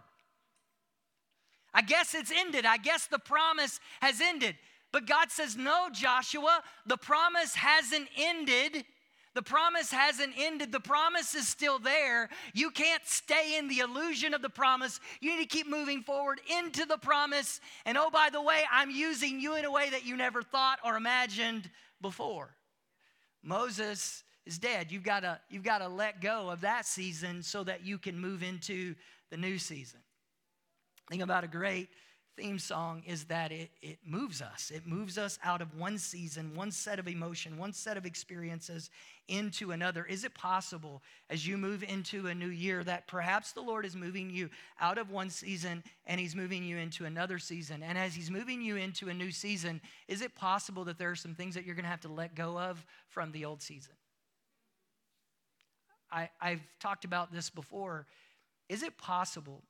I 1.75 1.83
guess 1.83 2.15
it's 2.15 2.31
ended. 2.31 2.65
I 2.65 2.77
guess 2.77 3.09
the 3.09 3.19
promise 3.19 3.81
has 4.01 4.21
ended. 4.21 4.55
But 4.93 5.07
God 5.07 5.33
says, 5.33 5.57
No, 5.57 5.89
Joshua, 5.93 6.63
the 6.87 6.97
promise 6.97 7.57
hasn't 7.57 8.09
ended. 8.17 8.85
The 9.35 9.43
promise 9.43 9.91
hasn't 9.91 10.35
ended. 10.39 10.71
The 10.71 10.81
promise 10.81 11.35
is 11.35 11.49
still 11.49 11.81
there. 11.81 12.29
You 12.53 12.71
can't 12.71 13.05
stay 13.05 13.59
in 13.59 13.67
the 13.67 13.81
illusion 13.81 14.33
of 14.33 14.43
the 14.43 14.49
promise. 14.49 15.01
You 15.21 15.37
need 15.37 15.51
to 15.51 15.57
keep 15.57 15.69
moving 15.69 16.03
forward 16.03 16.41
into 16.61 16.87
the 16.87 16.99
promise. 16.99 17.61
And 17.85 17.99
oh, 17.99 18.11
by 18.11 18.29
the 18.31 18.41
way, 18.41 18.63
I'm 18.71 18.91
using 18.91 19.41
you 19.41 19.57
in 19.57 19.65
a 19.65 19.73
way 19.73 19.91
that 19.91 20.07
you 20.07 20.17
never 20.17 20.43
thought 20.43 20.79
or 20.85 20.97
imagined 20.97 21.69
before. 22.01 22.55
Moses 23.43 24.23
is 24.47 24.59
dead. 24.59 24.93
You've 24.93 25.03
got 25.03 25.21
to, 25.21 25.41
you've 25.51 25.65
got 25.65 25.79
to 25.79 25.89
let 25.89 26.21
go 26.21 26.49
of 26.49 26.61
that 26.61 26.87
season 26.87 27.43
so 27.43 27.65
that 27.65 27.85
you 27.85 27.99
can 27.99 28.19
move 28.19 28.43
into 28.45 28.95
the 29.31 29.37
new 29.37 29.59
season. 29.59 30.01
Think 31.11 31.23
about 31.23 31.43
a 31.45 31.49
great 31.49 31.89
theme 32.37 32.59
song 32.59 33.03
is 33.07 33.25
that 33.25 33.53
it, 33.53 33.71
it 33.81 33.99
moves 34.05 34.43
us. 34.43 34.73
It 34.75 34.87
moves 34.87 35.19
us 35.19 35.39
out 35.43 35.63
of 35.63 35.79
one 35.79 35.99
season, 35.99 36.55
one 36.55 36.71
set 36.71 36.99
of 36.99 37.09
emotion, 37.09 37.57
one 37.57 37.73
set 37.73 37.97
of 37.97 38.07
experiences 38.07 38.91
into 39.29 39.73
another. 39.73 40.05
Is 40.05 40.25
it 40.25 40.35
possible 40.35 41.03
as 41.31 41.47
you 41.47 41.57
move 41.57 41.83
into 41.83 42.27
a 42.27 42.35
new 42.35 42.49
year 42.49 42.85
that 42.85 43.07
perhaps 43.07 43.53
the 43.53 43.61
Lord 43.61 43.87
is 43.87 43.97
moving 43.97 44.31
you 44.31 44.51
out 44.81 44.99
of 44.99 45.11
one 45.11 45.31
season 45.31 45.83
and 46.07 46.21
He's 46.21 46.35
moving 46.37 46.65
you 46.65 46.77
into 46.77 47.05
another 47.05 47.39
season? 47.39 47.83
And 47.83 47.97
as 47.97 48.15
He's 48.15 48.31
moving 48.31 48.61
you 48.61 48.77
into 48.77 49.09
a 49.09 49.15
new 49.15 49.31
season, 49.31 49.81
is 50.09 50.21
it 50.21 50.35
possible 50.35 50.85
that 50.85 50.99
there 50.99 51.11
are 51.11 51.17
some 51.17 51.35
things 51.35 51.55
that 51.55 51.65
you're 51.65 51.77
going 51.77 51.85
to 51.85 51.91
have 51.91 52.01
to 52.03 52.13
let 52.13 52.35
go 52.35 52.59
of 52.59 52.85
from 53.09 53.33
the 53.33 53.45
old 53.45 53.63
season? 53.63 53.95
I, 56.11 56.31
I've 56.41 56.63
talked 56.81 57.05
about 57.05 57.33
this 57.33 57.51
before. 57.51 58.07
Is 58.69 58.83
it 58.83 58.97
possible 58.99 59.63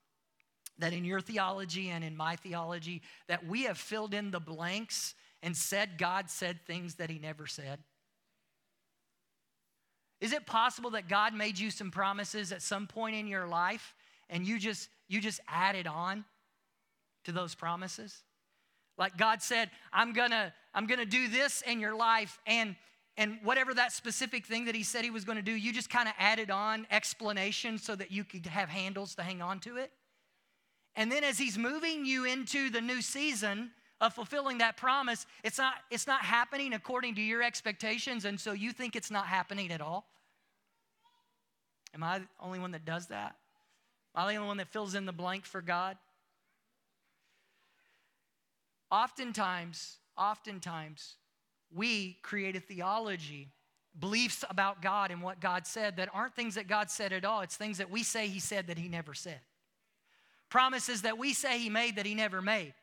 that 0.78 0.92
in 0.92 1.04
your 1.04 1.20
theology 1.20 1.90
and 1.90 2.02
in 2.02 2.16
my 2.16 2.36
theology 2.36 3.02
that 3.28 3.46
we 3.46 3.64
have 3.64 3.78
filled 3.78 4.14
in 4.14 4.30
the 4.30 4.40
blanks 4.40 5.14
and 5.42 5.56
said 5.56 5.98
God 5.98 6.30
said 6.30 6.60
things 6.66 6.96
that 6.96 7.10
he 7.10 7.18
never 7.18 7.46
said? 7.46 7.78
Is 10.20 10.32
it 10.32 10.46
possible 10.46 10.90
that 10.90 11.08
God 11.08 11.34
made 11.34 11.58
you 11.58 11.70
some 11.70 11.90
promises 11.90 12.50
at 12.50 12.62
some 12.62 12.86
point 12.86 13.16
in 13.16 13.26
your 13.26 13.46
life 13.46 13.94
and 14.30 14.46
you 14.46 14.58
just 14.58 14.88
you 15.06 15.20
just 15.20 15.40
added 15.48 15.86
on 15.86 16.24
to 17.24 17.32
those 17.32 17.54
promises? 17.54 18.22
Like 18.96 19.16
God 19.16 19.42
said, 19.42 19.70
I'm 19.92 20.12
going 20.12 20.30
to 20.30 20.52
I'm 20.72 20.86
going 20.86 21.00
to 21.00 21.06
do 21.06 21.28
this 21.28 21.62
in 21.62 21.80
your 21.80 21.94
life 21.94 22.38
and 22.46 22.76
and 23.16 23.38
whatever 23.44 23.74
that 23.74 23.92
specific 23.92 24.44
thing 24.46 24.64
that 24.64 24.74
he 24.74 24.82
said 24.82 25.04
he 25.04 25.10
was 25.10 25.24
going 25.24 25.36
to 25.36 25.42
do, 25.42 25.52
you 25.52 25.72
just 25.72 25.88
kind 25.88 26.08
of 26.08 26.14
added 26.18 26.50
on 26.50 26.86
explanation 26.90 27.78
so 27.78 27.94
that 27.94 28.10
you 28.10 28.24
could 28.24 28.46
have 28.46 28.68
handles 28.68 29.14
to 29.14 29.22
hang 29.22 29.40
on 29.40 29.60
to 29.60 29.76
it. 29.76 29.92
And 30.96 31.10
then 31.10 31.24
as 31.24 31.38
he's 31.38 31.58
moving 31.58 32.04
you 32.04 32.24
into 32.24 32.70
the 32.70 32.80
new 32.80 33.02
season 33.02 33.70
of 34.00 34.14
fulfilling 34.14 34.58
that 34.58 34.76
promise, 34.76 35.26
it's 35.42 35.58
not, 35.58 35.74
it's 35.90 36.06
not 36.06 36.22
happening 36.22 36.72
according 36.72 37.14
to 37.16 37.20
your 37.20 37.42
expectations, 37.42 38.24
and 38.24 38.38
so 38.38 38.52
you 38.52 38.72
think 38.72 38.94
it's 38.94 39.10
not 39.10 39.26
happening 39.26 39.72
at 39.72 39.80
all. 39.80 40.06
Am 41.94 42.02
I 42.02 42.20
the 42.20 42.26
only 42.40 42.58
one 42.58 42.72
that 42.72 42.84
does 42.84 43.06
that? 43.08 43.36
Am 44.14 44.24
I 44.24 44.32
the 44.32 44.36
only 44.36 44.48
one 44.48 44.56
that 44.58 44.68
fills 44.68 44.94
in 44.94 45.06
the 45.06 45.12
blank 45.12 45.44
for 45.44 45.60
God? 45.60 45.96
Oftentimes, 48.90 49.96
oftentimes, 50.16 51.16
we 51.74 52.18
create 52.22 52.54
a 52.54 52.60
theology, 52.60 53.48
beliefs 53.98 54.44
about 54.48 54.82
God 54.82 55.10
and 55.10 55.22
what 55.22 55.40
God 55.40 55.66
said 55.66 55.96
that 55.96 56.08
aren't 56.12 56.34
things 56.34 56.54
that 56.54 56.68
God 56.68 56.90
said 56.90 57.12
at 57.12 57.24
all. 57.24 57.40
It's 57.40 57.56
things 57.56 57.78
that 57.78 57.90
we 57.90 58.02
say 58.04 58.28
He 58.28 58.38
said 58.38 58.68
that 58.68 58.78
He 58.78 58.88
never 58.88 59.14
said 59.14 59.40
promises 60.54 61.02
that 61.02 61.18
we 61.18 61.34
say 61.34 61.58
he 61.58 61.68
made 61.68 61.96
that 61.96 62.06
he 62.06 62.14
never 62.14 62.40
made. 62.40 62.74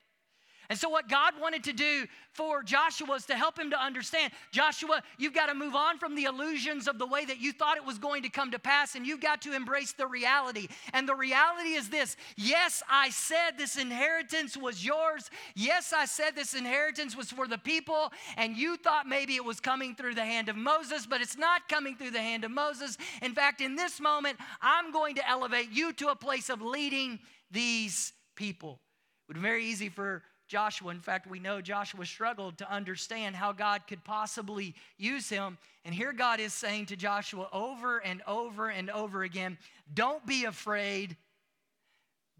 And 0.71 0.79
so, 0.79 0.88
what 0.88 1.10
God 1.10 1.34
wanted 1.41 1.65
to 1.65 1.73
do 1.73 2.05
for 2.31 2.63
Joshua 2.63 3.05
was 3.05 3.25
to 3.25 3.36
help 3.36 3.60
him 3.60 3.71
to 3.71 3.77
understand 3.77 4.31
Joshua, 4.51 5.03
you've 5.17 5.34
got 5.34 5.47
to 5.47 5.53
move 5.53 5.75
on 5.75 5.97
from 5.97 6.15
the 6.15 6.23
illusions 6.23 6.88
of 6.88 6.97
the 6.97 7.05
way 7.05 7.25
that 7.25 7.41
you 7.41 7.51
thought 7.51 7.75
it 7.75 7.86
was 7.86 7.97
going 7.97 8.23
to 8.23 8.29
come 8.29 8.51
to 8.51 8.60
pass, 8.60 8.95
and 8.95 9.05
you've 9.05 9.19
got 9.19 9.41
to 9.41 9.53
embrace 9.53 9.91
the 9.91 10.07
reality. 10.07 10.69
And 10.93 11.07
the 11.07 11.15
reality 11.15 11.71
is 11.71 11.89
this 11.89 12.15
yes, 12.38 12.84
I 12.89 13.10
said 13.10 13.57
this 13.57 13.77
inheritance 13.77 14.55
was 14.55 14.86
yours. 14.86 15.29
Yes, 15.55 15.91
I 15.91 16.05
said 16.05 16.38
this 16.38 16.53
inheritance 16.53 17.17
was 17.17 17.31
for 17.31 17.49
the 17.49 17.57
people, 17.57 18.12
and 18.38 18.55
you 18.55 18.77
thought 18.77 19.07
maybe 19.07 19.36
it 19.36 19.45
was 19.45 19.60
coming 19.62 19.95
through 19.95 20.15
the 20.15 20.25
hand 20.25 20.47
of 20.47 20.55
Moses, 20.55 21.05
but 21.05 21.21
it's 21.21 21.38
not 21.38 21.67
coming 21.67 21.95
through 21.95 22.12
the 22.12 22.21
hand 22.21 22.43
of 22.43 22.51
Moses. 22.51 22.97
In 23.21 23.34
fact, 23.34 23.62
in 23.62 23.75
this 23.75 23.99
moment, 23.99 24.38
I'm 24.62 24.91
going 24.91 25.15
to 25.15 25.29
elevate 25.29 25.71
you 25.71 25.91
to 25.93 26.10
a 26.10 26.15
place 26.15 26.49
of 26.49 26.62
leading 26.62 27.19
these 27.51 28.13
people. 28.35 28.79
It 29.27 29.27
would 29.27 29.35
be 29.35 29.41
very 29.41 29.65
easy 29.65 29.89
for 29.89 30.23
Joshua. 30.47 30.91
In 30.91 30.99
fact, 30.99 31.27
we 31.27 31.39
know 31.39 31.61
Joshua 31.61 32.05
struggled 32.05 32.57
to 32.57 32.69
understand 32.69 33.37
how 33.37 33.53
God 33.53 33.83
could 33.87 34.03
possibly 34.03 34.75
use 34.97 35.29
him. 35.29 35.57
And 35.85 35.95
here 35.95 36.11
God 36.11 36.41
is 36.41 36.53
saying 36.53 36.87
to 36.87 36.97
Joshua 36.97 37.47
over 37.53 37.99
and 37.99 38.21
over 38.27 38.69
and 38.69 38.89
over 38.89 39.23
again 39.23 39.57
don't 39.93 40.25
be 40.25 40.43
afraid, 40.45 41.15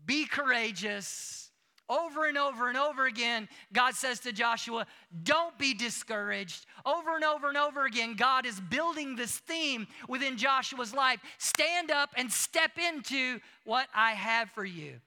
be 0.06 0.26
courageous. 0.26 1.51
Over 1.92 2.26
and 2.26 2.38
over 2.38 2.70
and 2.70 2.78
over 2.78 3.06
again, 3.06 3.50
God 3.74 3.96
says 3.96 4.22
to 4.22 4.32
Joshua, 4.32 4.88
Don't 5.24 5.58
be 5.58 5.74
discouraged. 5.74 6.66
Over 6.86 7.16
and 7.16 7.26
over 7.26 7.50
and 7.50 7.58
over 7.58 7.84
again, 7.86 8.16
God 8.16 8.46
is 8.46 8.62
building 8.62 9.18
this 9.18 9.40
theme 9.40 9.88
within 10.08 10.38
Joshua's 10.38 10.94
life. 10.94 11.20
Stand 11.38 11.92
up 11.92 12.12
and 12.16 12.32
step 12.32 12.72
into 12.78 13.42
what 13.66 13.90
I 13.94 14.12
have 14.12 14.50
for 14.52 14.64
you. 14.64 15.02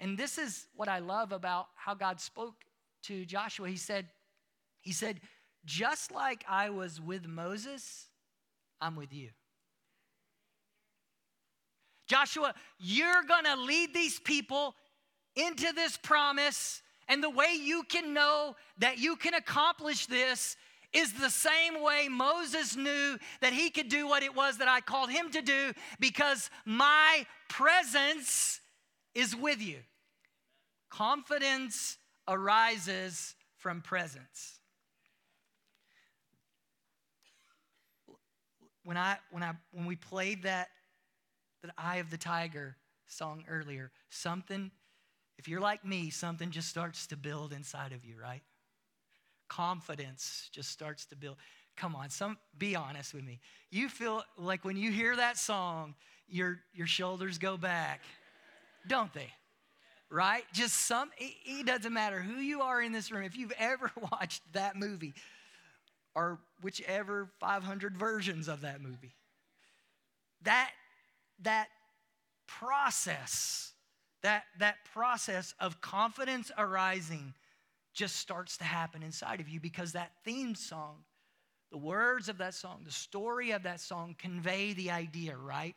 And 0.00 0.18
this 0.18 0.36
is 0.36 0.66
what 0.76 0.88
I 0.90 0.98
love 0.98 1.32
about 1.32 1.68
how 1.76 1.94
God 1.94 2.20
spoke 2.20 2.56
to 3.04 3.24
Joshua. 3.24 3.70
He 3.70 3.76
said, 3.76 4.06
He 4.82 4.92
said, 4.92 5.18
just 5.64 6.12
like 6.12 6.44
I 6.46 6.68
was 6.68 7.00
with 7.00 7.26
Moses, 7.26 8.08
I'm 8.82 8.96
with 8.96 9.14
you. 9.14 9.30
Joshua, 12.06 12.52
you're 12.78 13.22
gonna 13.26 13.56
lead 13.56 13.94
these 13.94 14.20
people 14.20 14.74
into 15.36 15.72
this 15.72 15.96
promise. 15.96 16.82
And 17.08 17.22
the 17.22 17.30
way 17.30 17.54
you 17.60 17.82
can 17.88 18.14
know 18.14 18.56
that 18.78 18.98
you 18.98 19.16
can 19.16 19.34
accomplish 19.34 20.06
this 20.06 20.56
is 20.92 21.12
the 21.14 21.30
same 21.30 21.82
way 21.82 22.08
Moses 22.08 22.76
knew 22.76 23.18
that 23.40 23.52
he 23.52 23.70
could 23.70 23.88
do 23.88 24.06
what 24.06 24.22
it 24.22 24.34
was 24.34 24.58
that 24.58 24.68
I 24.68 24.80
called 24.80 25.10
him 25.10 25.30
to 25.30 25.42
do 25.42 25.72
because 25.98 26.50
my 26.64 27.26
presence 27.48 28.60
is 29.14 29.34
with 29.34 29.60
you. 29.60 29.78
Confidence 30.90 31.96
arises 32.28 33.34
from 33.56 33.80
presence. 33.80 34.58
When 38.84 38.96
I 38.96 39.16
when 39.30 39.42
I 39.42 39.52
when 39.70 39.86
we 39.86 39.96
played 39.96 40.42
that 40.42 40.68
that 41.62 41.72
Eye 41.78 41.96
of 41.96 42.10
the 42.10 42.18
Tiger 42.18 42.76
song 43.06 43.44
earlier, 43.48 43.92
something 44.10 44.70
if 45.42 45.48
you're 45.48 45.60
like 45.60 45.84
me, 45.84 46.08
something 46.08 46.52
just 46.52 46.68
starts 46.68 47.08
to 47.08 47.16
build 47.16 47.52
inside 47.52 47.90
of 47.90 48.04
you, 48.04 48.14
right? 48.16 48.42
Confidence 49.48 50.48
just 50.52 50.70
starts 50.70 51.04
to 51.06 51.16
build. 51.16 51.36
Come 51.76 51.96
on, 51.96 52.10
some 52.10 52.38
be 52.56 52.76
honest 52.76 53.12
with 53.12 53.24
me. 53.24 53.40
You 53.68 53.88
feel 53.88 54.22
like 54.38 54.64
when 54.64 54.76
you 54.76 54.92
hear 54.92 55.16
that 55.16 55.36
song, 55.36 55.96
your 56.28 56.60
your 56.72 56.86
shoulders 56.86 57.38
go 57.38 57.56
back, 57.56 58.02
don't 58.86 59.12
they? 59.12 59.32
Right? 60.10 60.44
Just 60.52 60.74
some 60.86 61.10
it, 61.18 61.34
it 61.44 61.66
doesn't 61.66 61.92
matter 61.92 62.20
who 62.20 62.36
you 62.36 62.60
are 62.60 62.80
in 62.80 62.92
this 62.92 63.10
room. 63.10 63.24
If 63.24 63.36
you've 63.36 63.52
ever 63.58 63.90
watched 64.12 64.42
that 64.52 64.76
movie 64.76 65.12
or 66.14 66.38
whichever 66.62 67.30
500 67.40 67.96
versions 67.96 68.46
of 68.46 68.60
that 68.60 68.80
movie, 68.80 69.16
that 70.42 70.70
that 71.40 71.66
process 72.46 73.71
that, 74.22 74.44
that 74.58 74.76
process 74.92 75.54
of 75.60 75.80
confidence 75.80 76.50
arising 76.56 77.34
just 77.92 78.16
starts 78.16 78.56
to 78.58 78.64
happen 78.64 79.02
inside 79.02 79.40
of 79.40 79.48
you 79.48 79.60
because 79.60 79.92
that 79.92 80.12
theme 80.24 80.54
song, 80.54 81.04
the 81.70 81.78
words 81.78 82.28
of 82.28 82.38
that 82.38 82.54
song, 82.54 82.82
the 82.84 82.92
story 82.92 83.50
of 83.50 83.62
that 83.64 83.80
song 83.80 84.14
convey 84.18 84.72
the 84.72 84.90
idea, 84.90 85.36
right? 85.36 85.74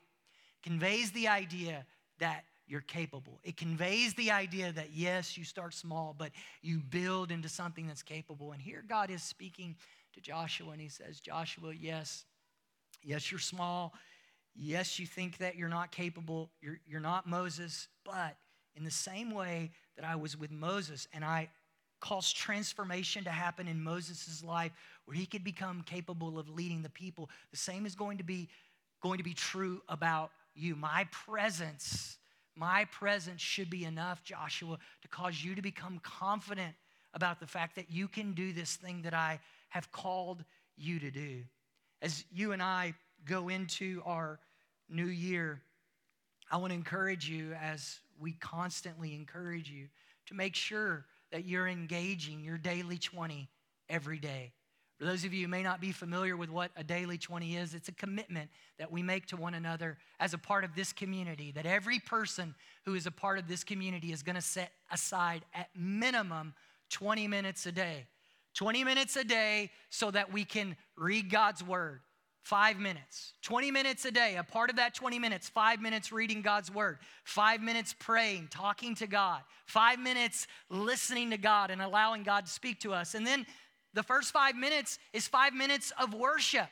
Conveys 0.64 1.12
the 1.12 1.28
idea 1.28 1.86
that 2.20 2.46
you're 2.68 2.82
capable. 2.82 3.40
It 3.44 3.58
conveys 3.58 4.14
the 4.16 4.32
idea 4.32 4.72
that 4.72 4.92
yes, 4.94 5.38
you 5.38 5.44
start 5.44 5.74
small, 5.74 6.16
but 6.18 6.32
you 6.62 6.80
build 6.80 7.32
into 7.32 7.50
something 7.50 7.88
that's 7.88 8.02
capable. 8.02 8.52
And 8.54 8.62
here 8.62 8.84
God 8.88 9.10
is 9.10 9.22
speaking 9.22 9.76
to 10.14 10.22
Joshua 10.22 10.72
and 10.72 10.82
he 10.82 10.90
says, 10.90 11.20
Joshua, 11.20 11.74
yes, 11.74 12.26
yes, 13.04 13.32
you're 13.32 13.40
small. 13.40 13.94
Yes, 14.56 15.00
you 15.00 15.06
think 15.06 15.38
that 15.40 15.56
you're 15.56 15.70
not 15.70 15.92
capable. 15.92 16.50
You're, 16.62 16.80
you're 16.88 17.02
not 17.02 17.28
Moses, 17.28 17.88
but 18.06 18.38
in 18.76 18.84
the 18.84 18.92
same 18.92 19.32
way 19.32 19.72
that 19.98 20.06
I 20.06 20.16
was 20.16 20.38
with 20.38 20.52
Moses 20.52 21.08
and 21.14 21.24
I 21.26 21.50
caused 22.00 22.36
transformation 22.36 23.24
to 23.24 23.30
happen 23.30 23.68
in 23.68 23.82
Moses' 23.82 24.44
life 24.44 24.72
where 25.06 25.16
he 25.16 25.26
could 25.26 25.44
become 25.44 25.82
capable 25.82 26.38
of 26.38 26.50
leading 26.50 26.82
the 26.82 26.90
people. 26.90 27.30
The 27.52 27.58
same 27.58 27.86
is 27.86 27.96
going 27.96 28.18
to 28.18 28.24
be 28.24 28.50
going 29.02 29.18
to 29.18 29.24
be 29.24 29.34
true 29.34 29.82
about 29.88 30.32
you. 30.56 30.76
My 30.76 31.08
presence, 31.12 32.18
my 32.56 32.86
presence 32.86 33.42
should 33.42 33.70
be 33.70 33.86
enough, 33.86 34.24
Joshua, 34.24 34.78
to 35.02 35.08
cause 35.08 35.44
you 35.44 35.54
to 35.54 35.62
become 35.62 36.00
confident 36.02 36.74
about 37.14 37.40
the 37.40 37.48
fact 37.48 37.76
that 37.76 37.92
you 37.92 38.08
can 38.08 38.34
do 38.34 38.52
this 38.52 38.76
thing 38.76 39.04
that 39.04 39.14
I 39.14 39.40
have 39.70 39.92
called 39.92 40.44
you 40.76 41.00
to 41.00 41.12
do. 41.12 41.44
As 42.02 42.26
you 42.32 42.52
and 42.52 42.64
I 42.64 42.94
go 43.26 43.50
into 43.50 44.02
our 44.06 44.40
new 44.90 45.08
year, 45.08 45.62
I 46.52 46.58
want 46.58 46.72
to 46.72 46.76
encourage 46.76 47.28
you, 47.28 47.54
as 47.54 48.00
we 48.20 48.34
constantly 48.34 49.16
encourage 49.16 49.70
you, 49.70 49.88
to 50.28 50.34
make 50.34 50.56
sure 50.56 51.06
that 51.32 51.46
you're 51.46 51.68
engaging 51.68 52.44
your 52.44 52.58
daily 52.58 52.98
20 52.98 53.50
every 53.90 54.20
day. 54.20 54.54
For 54.98 55.04
those 55.04 55.26
of 55.26 55.34
you 55.34 55.42
who 55.42 55.48
may 55.50 55.62
not 55.62 55.82
be 55.82 55.92
familiar 55.92 56.38
with 56.38 56.50
what 56.50 56.72
a 56.78 56.84
daily 56.84 57.18
20 57.18 57.58
is, 57.58 57.74
it's 57.74 57.90
a 57.90 57.94
commitment 57.94 58.50
that 58.80 58.90
we 58.90 59.04
make 59.04 59.26
to 59.28 59.36
one 59.36 59.54
another 59.54 59.98
as 60.22 60.34
a 60.34 60.38
part 60.38 60.64
of 60.64 60.74
this 60.74 60.94
community, 60.94 61.52
that 61.52 61.66
every 61.66 62.00
person 62.00 62.56
who 62.86 62.96
is 62.96 63.06
a 63.06 63.12
part 63.12 63.38
of 63.38 63.48
this 63.48 63.64
community 63.64 64.14
is 64.14 64.24
going 64.24 64.38
to 64.38 64.42
set 64.42 64.72
aside 64.92 65.44
at 65.54 65.68
minimum 65.76 66.54
20 66.92 67.28
minutes 67.28 67.66
a 67.66 67.72
day. 67.74 68.06
20 68.54 68.86
minutes 68.86 69.18
a 69.18 69.24
day 69.26 69.70
so 69.90 70.10
that 70.12 70.32
we 70.32 70.46
can 70.46 70.78
read 70.98 71.30
God's 71.30 71.62
word, 71.62 72.00
five 72.46 72.78
minutes. 72.78 73.34
20 73.42 73.72
minutes 73.72 74.06
a 74.06 74.12
day, 74.12 74.36
a 74.36 74.44
part 74.44 74.70
of 74.70 74.76
that 74.76 74.94
20 74.94 75.18
minutes, 75.18 75.50
five 75.50 75.82
minutes 75.82 76.12
reading 76.12 76.44
God's 76.44 76.72
word, 76.72 77.00
five 77.24 77.60
minutes 77.60 77.96
praying, 77.98 78.50
talking 78.52 78.94
to 78.96 79.08
God, 79.08 79.42
five 79.66 79.98
minutes 79.98 80.46
listening 80.70 81.32
to 81.32 81.38
God 81.38 81.72
and 81.72 81.82
allowing 81.82 82.22
God 82.22 82.46
to 82.46 82.52
speak 82.52 82.80
to 82.82 82.94
us. 82.94 83.16
And 83.16 83.26
then 83.26 83.48
the 83.96 84.04
first 84.04 84.32
five 84.32 84.56
minutes 84.56 85.00
is 85.12 85.28
five 85.28 85.56
minutes 85.56 85.92
of 86.00 86.14
worship. 86.14 86.70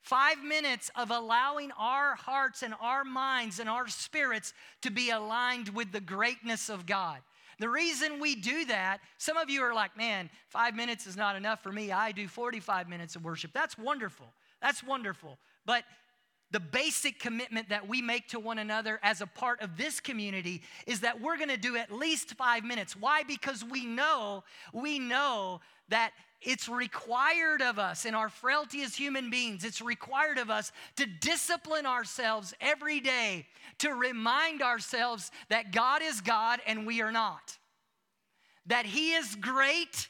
Five 0.00 0.44
minutes 0.44 0.92
of 0.94 1.10
allowing 1.10 1.72
our 1.72 2.14
hearts 2.14 2.62
and 2.62 2.72
our 2.80 3.02
minds 3.02 3.58
and 3.58 3.68
our 3.68 3.88
spirits 3.88 4.54
to 4.82 4.92
be 4.92 5.10
aligned 5.10 5.70
with 5.70 5.90
the 5.90 6.00
greatness 6.00 6.68
of 6.68 6.86
God. 6.86 7.18
The 7.58 7.68
reason 7.68 8.20
we 8.20 8.34
do 8.34 8.66
that, 8.66 8.98
some 9.18 9.36
of 9.36 9.48
you 9.48 9.62
are 9.62 9.74
like, 9.74 9.96
man, 9.96 10.28
five 10.48 10.74
minutes 10.74 11.06
is 11.06 11.16
not 11.16 11.36
enough 11.36 11.62
for 11.62 11.72
me. 11.72 11.90
I 11.90 12.12
do 12.12 12.28
45 12.28 12.88
minutes 12.88 13.16
of 13.16 13.24
worship. 13.24 13.52
That's 13.54 13.78
wonderful. 13.78 14.26
That's 14.60 14.82
wonderful. 14.82 15.38
But 15.64 15.84
the 16.50 16.60
basic 16.60 17.18
commitment 17.18 17.70
that 17.70 17.88
we 17.88 18.00
make 18.00 18.28
to 18.28 18.38
one 18.38 18.58
another 18.58 19.00
as 19.02 19.20
a 19.20 19.26
part 19.26 19.60
of 19.62 19.76
this 19.76 20.00
community 20.00 20.62
is 20.86 21.00
that 21.00 21.20
we're 21.20 21.36
going 21.36 21.48
to 21.48 21.56
do 21.56 21.76
at 21.76 21.90
least 21.90 22.34
five 22.34 22.62
minutes. 22.62 22.94
Why? 22.94 23.24
Because 23.24 23.64
we 23.64 23.84
know, 23.84 24.44
we 24.72 24.98
know 24.98 25.60
that 25.88 26.12
it's 26.40 26.68
required 26.68 27.62
of 27.62 27.78
us 27.78 28.04
in 28.04 28.14
our 28.14 28.28
frailty 28.28 28.82
as 28.82 28.94
human 28.94 29.30
beings, 29.30 29.64
it's 29.64 29.80
required 29.80 30.38
of 30.38 30.50
us 30.50 30.72
to 30.96 31.06
discipline 31.06 31.86
ourselves 31.86 32.54
every 32.60 33.00
day, 33.00 33.46
to 33.78 33.90
remind 33.94 34.62
ourselves 34.62 35.30
that 35.48 35.72
God 35.72 36.02
is 36.02 36.20
God 36.20 36.60
and 36.66 36.86
we 36.86 37.02
are 37.02 37.12
not, 37.12 37.56
that 38.66 38.86
He 38.86 39.14
is 39.14 39.34
great 39.36 40.08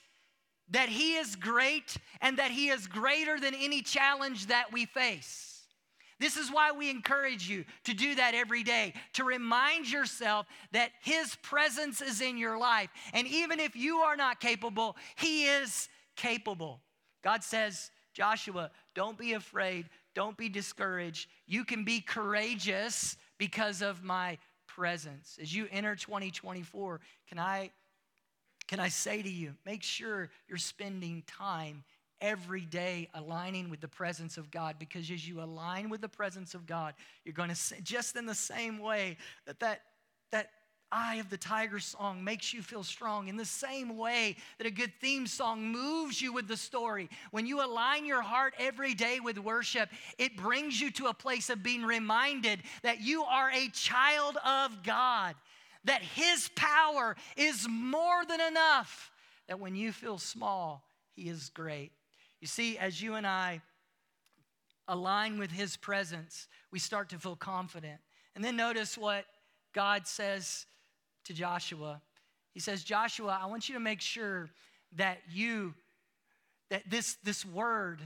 that 0.70 0.88
He 0.88 1.14
is 1.14 1.36
great 1.36 1.96
and 2.20 2.38
that 2.38 2.50
He 2.50 2.68
is 2.68 2.86
greater 2.86 3.38
than 3.38 3.54
any 3.54 3.82
challenge 3.82 4.46
that 4.46 4.72
we 4.72 4.86
face. 4.86 5.52
This 6.18 6.36
is 6.36 6.50
why 6.50 6.72
we 6.72 6.88
encourage 6.88 7.48
you 7.48 7.64
to 7.84 7.92
do 7.92 8.14
that 8.14 8.34
every 8.34 8.62
day, 8.62 8.94
to 9.14 9.24
remind 9.24 9.90
yourself 9.90 10.46
that 10.72 10.90
His 11.02 11.36
presence 11.42 12.00
is 12.00 12.20
in 12.20 12.38
your 12.38 12.58
life. 12.58 12.88
And 13.12 13.26
even 13.26 13.60
if 13.60 13.76
you 13.76 13.98
are 13.98 14.16
not 14.16 14.40
capable, 14.40 14.96
He 15.16 15.44
is 15.44 15.88
capable. 16.16 16.80
God 17.22 17.44
says, 17.44 17.90
Joshua, 18.14 18.70
don't 18.94 19.18
be 19.18 19.34
afraid, 19.34 19.88
don't 20.14 20.36
be 20.36 20.48
discouraged. 20.48 21.28
You 21.46 21.64
can 21.64 21.84
be 21.84 22.00
courageous 22.00 23.16
because 23.38 23.82
of 23.82 24.02
my 24.02 24.38
presence. 24.66 25.38
As 25.40 25.54
you 25.54 25.68
enter 25.70 25.94
2024, 25.94 27.00
can 27.28 27.38
I 27.38 27.70
can 28.66 28.80
I 28.80 28.88
say 28.88 29.22
to 29.22 29.30
you, 29.30 29.54
make 29.64 29.84
sure 29.84 30.28
you're 30.48 30.58
spending 30.58 31.22
time 31.28 31.84
every 32.20 32.62
day 32.62 33.08
aligning 33.14 33.70
with 33.70 33.80
the 33.80 33.88
presence 33.88 34.38
of 34.38 34.50
God 34.50 34.76
because 34.78 35.08
as 35.10 35.28
you 35.28 35.40
align 35.40 35.88
with 35.88 36.00
the 36.00 36.08
presence 36.08 36.54
of 36.54 36.66
God, 36.66 36.94
you're 37.24 37.34
going 37.34 37.54
to 37.54 37.82
just 37.82 38.16
in 38.16 38.26
the 38.26 38.34
same 38.34 38.78
way 38.78 39.18
that 39.46 39.60
that 39.60 39.82
that 40.32 40.50
eye 40.92 41.16
of 41.16 41.28
the 41.30 41.36
tiger 41.36 41.78
song 41.78 42.22
makes 42.22 42.54
you 42.54 42.62
feel 42.62 42.84
strong 42.84 43.28
in 43.28 43.36
the 43.36 43.44
same 43.44 43.96
way 43.96 44.36
that 44.58 44.66
a 44.66 44.70
good 44.70 44.92
theme 45.00 45.26
song 45.26 45.62
moves 45.64 46.20
you 46.22 46.32
with 46.32 46.46
the 46.46 46.56
story 46.56 47.08
when 47.32 47.46
you 47.46 47.64
align 47.64 48.06
your 48.06 48.22
heart 48.22 48.54
every 48.58 48.94
day 48.94 49.18
with 49.18 49.38
worship 49.38 49.88
it 50.18 50.36
brings 50.36 50.80
you 50.80 50.90
to 50.90 51.06
a 51.06 51.14
place 51.14 51.50
of 51.50 51.62
being 51.62 51.82
reminded 51.82 52.60
that 52.82 53.00
you 53.00 53.24
are 53.24 53.50
a 53.50 53.68
child 53.70 54.36
of 54.44 54.82
God 54.82 55.34
that 55.86 56.02
His 56.02 56.50
power 56.54 57.16
is 57.36 57.66
more 57.68 58.24
than 58.26 58.40
enough, 58.40 59.10
that 59.48 59.58
when 59.58 59.74
you 59.74 59.92
feel 59.92 60.18
small, 60.18 60.84
He 61.14 61.28
is 61.28 61.48
great. 61.48 61.92
You 62.40 62.46
see, 62.46 62.76
as 62.76 63.00
you 63.00 63.14
and 63.14 63.26
I 63.26 63.62
align 64.86 65.38
with 65.38 65.50
His 65.50 65.76
presence, 65.76 66.48
we 66.70 66.78
start 66.78 67.08
to 67.10 67.18
feel 67.18 67.36
confident. 67.36 68.00
And 68.34 68.44
then 68.44 68.56
notice 68.56 68.98
what 68.98 69.24
God 69.72 70.06
says 70.06 70.66
to 71.26 71.34
Joshua. 71.34 72.00
He 72.52 72.60
says, 72.60 72.82
Joshua, 72.82 73.38
I 73.40 73.46
want 73.46 73.68
you 73.68 73.74
to 73.74 73.80
make 73.80 74.00
sure 74.00 74.48
that 74.96 75.18
you, 75.30 75.74
that 76.70 76.88
this, 76.88 77.16
this 77.22 77.44
word, 77.44 78.00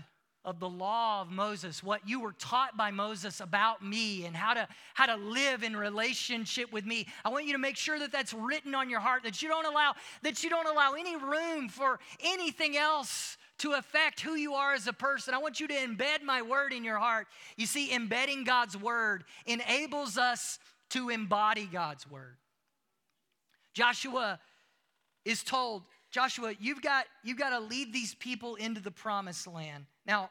of 0.44 0.58
the 0.58 0.68
law 0.68 1.20
of 1.20 1.30
Moses, 1.30 1.82
what 1.82 2.08
you 2.08 2.20
were 2.20 2.32
taught 2.32 2.76
by 2.76 2.90
Moses 2.90 3.40
about 3.40 3.84
me 3.84 4.24
and 4.24 4.34
how 4.34 4.54
to, 4.54 4.66
how 4.94 5.04
to 5.06 5.16
live 5.16 5.62
in 5.62 5.76
relationship 5.76 6.72
with 6.72 6.86
me. 6.86 7.06
I 7.24 7.28
want 7.28 7.44
you 7.44 7.52
to 7.52 7.58
make 7.58 7.76
sure 7.76 7.98
that 7.98 8.10
that's 8.10 8.32
written 8.32 8.74
on 8.74 8.88
your 8.88 9.00
heart, 9.00 9.24
that 9.24 9.42
you 9.42 9.48
don't 9.48 9.66
allow, 9.66 9.92
that 10.22 10.42
you 10.42 10.48
don't 10.48 10.66
allow 10.66 10.94
any 10.94 11.14
room 11.16 11.68
for 11.68 12.00
anything 12.20 12.76
else 12.76 13.36
to 13.58 13.72
affect 13.72 14.20
who 14.20 14.34
you 14.34 14.54
are 14.54 14.72
as 14.72 14.86
a 14.86 14.94
person. 14.94 15.34
I 15.34 15.38
want 15.38 15.60
you 15.60 15.68
to 15.68 15.74
embed 15.74 16.22
my 16.24 16.40
word 16.40 16.72
in 16.72 16.84
your 16.84 16.98
heart. 16.98 17.26
You 17.58 17.66
see, 17.66 17.92
embedding 17.92 18.44
God's 18.44 18.78
word 18.78 19.24
enables 19.44 20.16
us 20.16 20.58
to 20.90 21.10
embody 21.10 21.68
God's 21.70 22.10
word. 22.10 22.36
Joshua 23.72 24.40
is 25.24 25.42
told, 25.42 25.82
Joshua, 26.10 26.54
you've 26.58 26.82
got, 26.82 27.06
you've 27.22 27.38
got 27.38 27.50
to 27.50 27.60
lead 27.60 27.92
these 27.92 28.14
people 28.14 28.56
into 28.56 28.80
the 28.80 28.90
promised 28.90 29.46
land. 29.46 29.86
Now, 30.06 30.30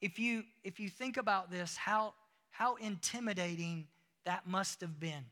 if 0.00 0.18
you 0.18 0.44
if 0.64 0.80
you 0.80 0.88
think 0.88 1.16
about 1.16 1.50
this, 1.50 1.76
how 1.76 2.14
how 2.50 2.76
intimidating 2.76 3.86
that 4.24 4.46
must 4.46 4.80
have 4.80 4.98
been. 4.98 5.24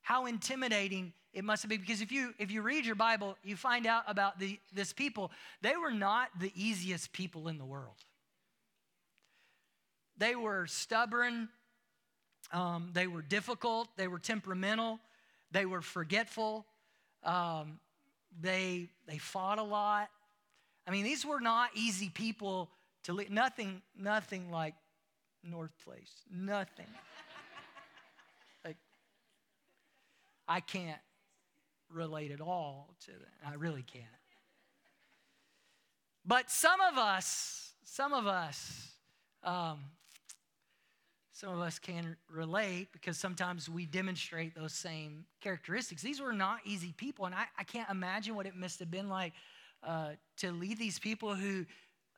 How 0.00 0.26
intimidating 0.26 1.12
it 1.32 1.44
must 1.44 1.62
have 1.62 1.68
been 1.68 1.80
because 1.80 2.00
if 2.00 2.12
you 2.12 2.34
if 2.38 2.50
you 2.50 2.62
read 2.62 2.86
your 2.86 2.94
Bible, 2.94 3.36
you 3.42 3.56
find 3.56 3.86
out 3.86 4.04
about 4.06 4.38
the 4.38 4.58
this 4.72 4.92
people. 4.92 5.30
They 5.60 5.76
were 5.76 5.92
not 5.92 6.28
the 6.38 6.52
easiest 6.54 7.12
people 7.12 7.48
in 7.48 7.58
the 7.58 7.64
world. 7.64 7.96
They 10.16 10.34
were 10.34 10.66
stubborn. 10.66 11.48
Um, 12.52 12.90
they 12.92 13.06
were 13.06 13.22
difficult. 13.22 13.88
They 13.96 14.08
were 14.08 14.18
temperamental. 14.18 14.98
They 15.50 15.66
were 15.66 15.82
forgetful. 15.82 16.66
Um, 17.24 17.80
they 18.40 18.90
they 19.06 19.18
fought 19.18 19.58
a 19.58 19.62
lot. 19.62 20.10
I 20.86 20.90
mean, 20.90 21.04
these 21.04 21.24
were 21.24 21.40
not 21.40 21.70
easy 21.74 22.08
people 22.08 22.70
to 23.04 23.12
live. 23.12 23.30
Nothing, 23.30 23.82
nothing 23.96 24.50
like 24.50 24.74
North 25.42 25.72
Place. 25.84 26.12
Nothing. 26.30 26.86
like, 28.64 28.76
I 30.46 30.60
can't 30.60 31.00
relate 31.90 32.30
at 32.30 32.40
all 32.40 32.94
to 33.06 33.12
that. 33.12 33.50
I 33.50 33.54
really 33.54 33.82
can't. 33.82 34.04
But 36.24 36.50
some 36.50 36.80
of 36.80 36.98
us, 36.98 37.72
some 37.84 38.12
of 38.12 38.26
us, 38.26 38.88
um, 39.42 39.80
some 41.38 41.50
of 41.50 41.60
us 41.60 41.78
can 41.78 42.16
relate 42.28 42.88
because 42.92 43.16
sometimes 43.16 43.68
we 43.68 43.86
demonstrate 43.86 44.56
those 44.56 44.72
same 44.72 45.24
characteristics. 45.40 46.02
These 46.02 46.20
were 46.20 46.32
not 46.32 46.58
easy 46.64 46.92
people, 46.96 47.26
and 47.26 47.34
I, 47.34 47.44
I 47.56 47.62
can't 47.62 47.88
imagine 47.88 48.34
what 48.34 48.46
it 48.46 48.56
must 48.56 48.80
have 48.80 48.90
been 48.90 49.08
like 49.08 49.34
uh, 49.86 50.10
to 50.38 50.50
lead 50.50 50.78
these 50.78 50.98
people 50.98 51.36
who 51.36 51.64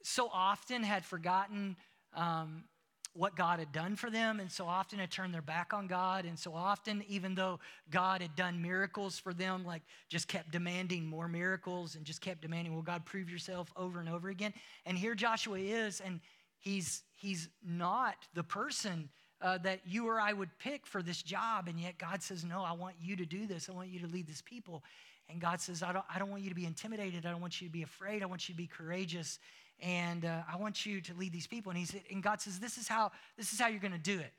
so 0.02 0.30
often 0.32 0.82
had 0.82 1.04
forgotten 1.04 1.76
um, 2.14 2.64
what 3.12 3.36
God 3.36 3.58
had 3.58 3.72
done 3.72 3.94
for 3.94 4.08
them, 4.08 4.40
and 4.40 4.50
so 4.50 4.64
often 4.66 4.98
had 4.98 5.10
turned 5.10 5.34
their 5.34 5.42
back 5.42 5.74
on 5.74 5.86
God, 5.86 6.24
and 6.24 6.38
so 6.38 6.54
often, 6.54 7.04
even 7.06 7.34
though 7.34 7.60
God 7.90 8.22
had 8.22 8.34
done 8.36 8.62
miracles 8.62 9.18
for 9.18 9.34
them, 9.34 9.66
like 9.66 9.82
just 10.08 10.28
kept 10.28 10.50
demanding 10.50 11.04
more 11.04 11.28
miracles 11.28 11.94
and 11.94 12.06
just 12.06 12.22
kept 12.22 12.40
demanding, 12.40 12.72
well, 12.72 12.80
God, 12.80 13.04
prove 13.04 13.28
yourself 13.28 13.70
over 13.76 14.00
and 14.00 14.08
over 14.08 14.30
again. 14.30 14.54
And 14.86 14.96
here 14.96 15.14
Joshua 15.14 15.58
is, 15.58 16.00
and 16.00 16.20
he's 16.58 17.02
he's 17.20 17.48
not 17.62 18.16
the 18.34 18.42
person 18.42 19.08
uh, 19.42 19.58
that 19.58 19.80
you 19.86 20.08
or 20.08 20.20
I 20.20 20.32
would 20.32 20.50
pick 20.58 20.86
for 20.86 21.02
this 21.02 21.22
job. 21.22 21.68
And 21.68 21.78
yet 21.78 21.98
God 21.98 22.22
says, 22.22 22.44
No, 22.44 22.62
I 22.62 22.72
want 22.72 22.96
you 23.00 23.16
to 23.16 23.26
do 23.26 23.46
this. 23.46 23.68
I 23.68 23.72
want 23.72 23.88
you 23.88 24.00
to 24.00 24.06
lead 24.06 24.26
this 24.26 24.42
people. 24.42 24.82
And 25.28 25.40
God 25.40 25.60
says, 25.60 25.82
I 25.82 25.92
don't, 25.92 26.04
I 26.12 26.18
don't 26.18 26.30
want 26.30 26.42
you 26.42 26.48
to 26.48 26.56
be 26.56 26.66
intimidated. 26.66 27.24
I 27.24 27.30
don't 27.30 27.40
want 27.40 27.60
you 27.60 27.68
to 27.68 27.72
be 27.72 27.82
afraid. 27.82 28.22
I 28.22 28.26
want 28.26 28.48
you 28.48 28.54
to 28.54 28.56
be 28.56 28.66
courageous. 28.66 29.38
And 29.80 30.24
uh, 30.24 30.42
I 30.52 30.56
want 30.56 30.84
you 30.84 31.00
to 31.02 31.14
lead 31.14 31.32
these 31.32 31.46
people. 31.46 31.70
And, 31.70 31.78
he 31.78 31.84
said, 31.84 32.02
and 32.10 32.22
God 32.22 32.40
says, 32.40 32.58
This 32.58 32.78
is 32.78 32.88
how, 32.88 33.12
this 33.36 33.52
is 33.52 33.60
how 33.60 33.68
you're 33.68 33.80
going 33.80 33.92
to 33.92 33.98
do 33.98 34.18
it. 34.18 34.32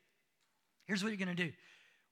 Here's 0.86 1.04
what 1.04 1.10
you're 1.10 1.24
going 1.24 1.36
to 1.36 1.44
do. 1.46 1.52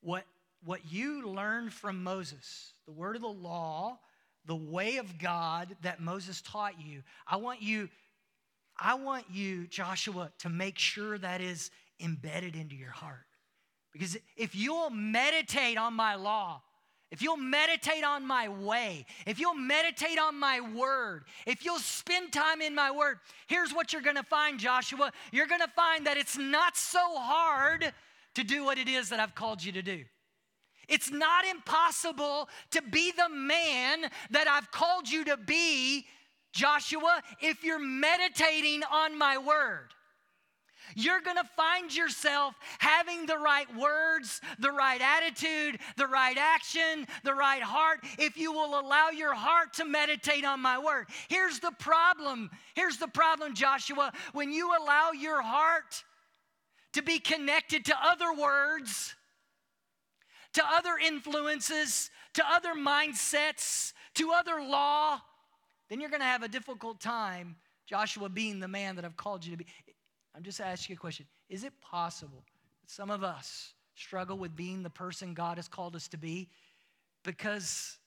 What, 0.02 0.24
what 0.64 0.92
you 0.92 1.28
learned 1.28 1.74
from 1.74 2.04
Moses, 2.04 2.74
the 2.86 2.92
word 2.92 3.16
of 3.16 3.22
the 3.22 3.28
law, 3.28 4.00
the 4.46 4.56
way 4.56 4.98
of 4.98 5.20
God 5.20 5.76
that 5.82 6.00
Moses 6.00 6.42
taught 6.42 6.80
you, 6.80 7.04
I 7.28 7.36
want 7.36 7.62
you, 7.62 7.90
I 8.80 8.96
want 8.96 9.26
you, 9.30 9.68
Joshua, 9.68 10.32
to 10.40 10.50
make 10.50 10.80
sure 10.80 11.18
that 11.18 11.42
is 11.42 11.72
embedded 12.00 12.56
into 12.56 12.76
your 12.76 12.92
heart. 12.92 13.26
Because 13.92 14.18
if 14.38 14.56
you'll 14.56 14.90
meditate 14.90 15.78
on 15.78 15.94
my 15.94 16.16
law, 16.16 16.62
if 17.12 17.24
you'll 17.24 17.38
meditate 17.38 18.04
on 18.04 18.26
my 18.26 18.48
way, 18.48 19.06
if 19.26 19.40
you'll 19.40 19.56
meditate 19.56 20.20
on 20.20 20.40
my 20.40 20.62
word, 20.62 21.24
if 21.48 21.66
you'll 21.66 21.80
spend 21.80 22.32
time 22.32 22.62
in 22.62 22.76
my 22.76 22.92
word, 22.92 23.18
here's 23.48 23.74
what 23.74 23.92
you're 23.92 24.04
gonna 24.04 24.24
find, 24.24 24.60
Joshua. 24.60 25.12
You're 25.32 25.48
gonna 25.48 25.68
find 25.76 26.06
that 26.06 26.18
it's 26.18 26.38
not 26.38 26.78
so 26.78 27.00
hard 27.18 27.92
to 28.36 28.44
do 28.44 28.64
what 28.64 28.78
it 28.78 28.88
is 28.88 29.10
that 29.10 29.20
I've 29.20 29.34
called 29.34 29.64
you 29.64 29.72
to 29.72 29.82
do. 29.82 30.04
It's 30.88 31.12
not 31.12 31.46
impossible 31.46 32.48
to 32.72 32.82
be 32.82 33.12
the 33.12 33.30
man 33.30 34.06
that 34.30 34.48
I've 34.48 34.72
called 34.72 35.10
you 35.10 35.26
to 35.26 35.38
be, 35.38 36.06
Joshua, 36.52 37.22
if 37.42 37.64
you're 37.64 37.80
meditating 37.80 38.84
on 38.92 39.18
my 39.18 39.38
word 39.38 39.94
you're 40.96 41.22
going 41.22 41.38
to 41.38 41.50
find 41.56 41.96
yourself 41.96 42.56
having 42.80 43.26
the 43.26 43.38
right 43.38 43.68
words, 43.78 44.42
the 44.60 44.72
right 44.72 45.02
attitude, 45.02 45.80
the 45.98 46.08
right 46.08 46.38
action, 46.38 47.06
the 47.24 47.34
right 47.34 47.62
heart 47.62 48.00
if 48.18 48.38
you 48.38 48.52
will 48.52 48.80
allow 48.80 49.10
your 49.10 49.34
heart 49.34 49.74
to 49.74 49.86
meditate 49.86 50.46
on 50.46 50.60
my 50.62 50.78
word. 50.80 51.08
Here's 51.28 51.60
the 51.60 51.72
problem. 51.80 52.50
Here's 52.76 52.98
the 52.98 53.08
problem, 53.08 53.56
Joshua. 53.56 54.12
When 54.34 54.52
you 54.52 54.72
allow 54.78 55.12
your 55.12 55.42
heart 55.42 56.04
to 56.94 57.02
be 57.02 57.20
connected 57.20 57.86
to 57.86 57.96
other 58.02 58.34
words, 58.34 59.16
to 60.54 60.64
other 60.66 60.98
influences, 60.98 62.10
to 62.34 62.44
other 62.48 62.74
mindsets, 62.74 63.94
to 64.16 64.32
other 64.32 64.62
law, 64.62 65.22
then 65.90 66.00
you're 66.00 66.10
going 66.10 66.22
to 66.22 66.26
have 66.26 66.44
a 66.44 66.48
difficult 66.48 67.00
time, 67.00 67.56
Joshua, 67.88 68.30
being 68.30 68.60
the 68.60 68.68
man 68.68 68.96
that 68.96 69.06
I've 69.06 69.18
called 69.18 69.46
you 69.46 69.52
to 69.52 69.58
be. 69.58 69.66
I'm 70.36 70.44
just 70.44 70.62
asking 70.62 70.94
you 70.94 70.98
a 70.98 71.00
question. 71.00 71.26
Is 71.50 71.64
it 71.64 71.74
possible 71.82 72.44
that 72.82 72.92
some 72.92 73.10
of 73.10 73.24
us 73.24 73.74
struggle 73.96 74.38
with 74.38 74.56
being 74.56 74.84
the 74.84 74.90
person 74.90 75.34
God 75.34 75.58
has 75.58 75.68
called 75.68 75.96
us 75.96 76.08
to 76.10 76.18
be 76.18 76.50
because, 77.24 77.98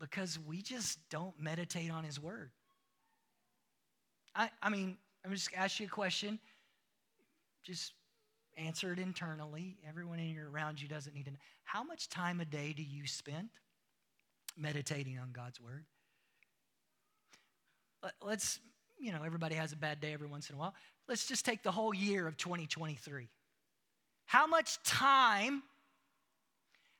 because 0.00 0.38
we 0.38 0.62
just 0.62 0.98
don't 1.10 1.38
meditate 1.38 1.90
on 1.90 2.04
His 2.04 2.18
Word? 2.18 2.50
I, 4.34 4.50
I 4.62 4.70
mean, 4.70 4.96
I'm 5.24 5.32
just 5.32 5.50
ask 5.54 5.78
you 5.80 5.86
a 5.86 5.90
question. 5.90 6.38
Just 7.62 7.92
answer 8.56 8.92
it 8.92 8.98
internally. 8.98 9.76
Everyone 9.86 10.18
in 10.18 10.30
your 10.30 10.50
around 10.50 10.80
you 10.80 10.88
doesn't 10.88 11.14
need 11.14 11.26
to 11.26 11.32
know. 11.32 11.38
How 11.64 11.82
much 11.82 12.08
time 12.08 12.40
a 12.40 12.44
day 12.44 12.72
do 12.72 12.82
you 12.82 13.06
spend 13.06 13.50
meditating 14.56 15.18
on 15.18 15.30
God's 15.32 15.60
Word? 15.60 15.84
Let's 18.22 18.58
you 19.00 19.12
know, 19.12 19.22
everybody 19.24 19.54
has 19.54 19.72
a 19.72 19.76
bad 19.76 20.00
day 20.00 20.12
every 20.12 20.28
once 20.28 20.50
in 20.50 20.56
a 20.56 20.58
while. 20.58 20.74
Let's 21.08 21.26
just 21.26 21.44
take 21.44 21.62
the 21.62 21.72
whole 21.72 21.94
year 21.94 22.26
of 22.26 22.36
2023. 22.36 23.28
How 24.26 24.46
much 24.46 24.80
time, 24.84 25.62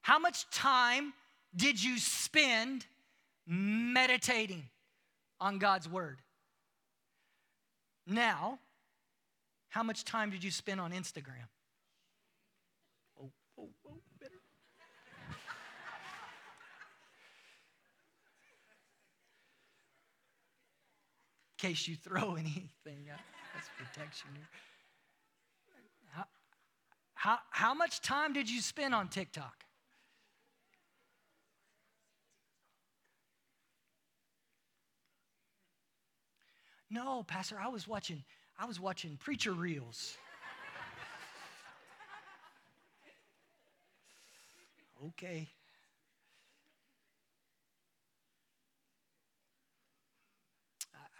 how 0.00 0.18
much 0.18 0.50
time 0.50 1.12
did 1.54 1.82
you 1.82 1.98
spend 1.98 2.86
meditating 3.46 4.64
on 5.40 5.58
God's 5.58 5.88
word? 5.88 6.20
Now, 8.06 8.58
how 9.68 9.82
much 9.82 10.04
time 10.04 10.30
did 10.30 10.42
you 10.42 10.50
spend 10.50 10.80
on 10.80 10.92
Instagram? 10.92 11.46
Oh, 13.20 13.30
oh, 13.58 13.68
oh, 13.86 14.00
better. 14.18 14.40
Case 21.60 21.86
you 21.86 21.96
throw 21.96 22.34
anything. 22.38 23.06
That's 23.06 23.68
protection. 23.78 24.30
How, 26.12 26.24
how, 27.14 27.38
how 27.50 27.74
much 27.74 28.00
time 28.00 28.32
did 28.32 28.48
you 28.48 28.60
spend 28.60 28.94
on 28.94 29.08
TikTok? 29.08 29.64
No, 36.92 37.22
Pastor, 37.22 37.56
I 37.62 37.68
was 37.68 37.86
watching, 37.86 38.24
I 38.58 38.64
was 38.64 38.80
watching 38.80 39.16
preacher 39.16 39.52
reels. 39.52 40.16
okay. 45.08 45.48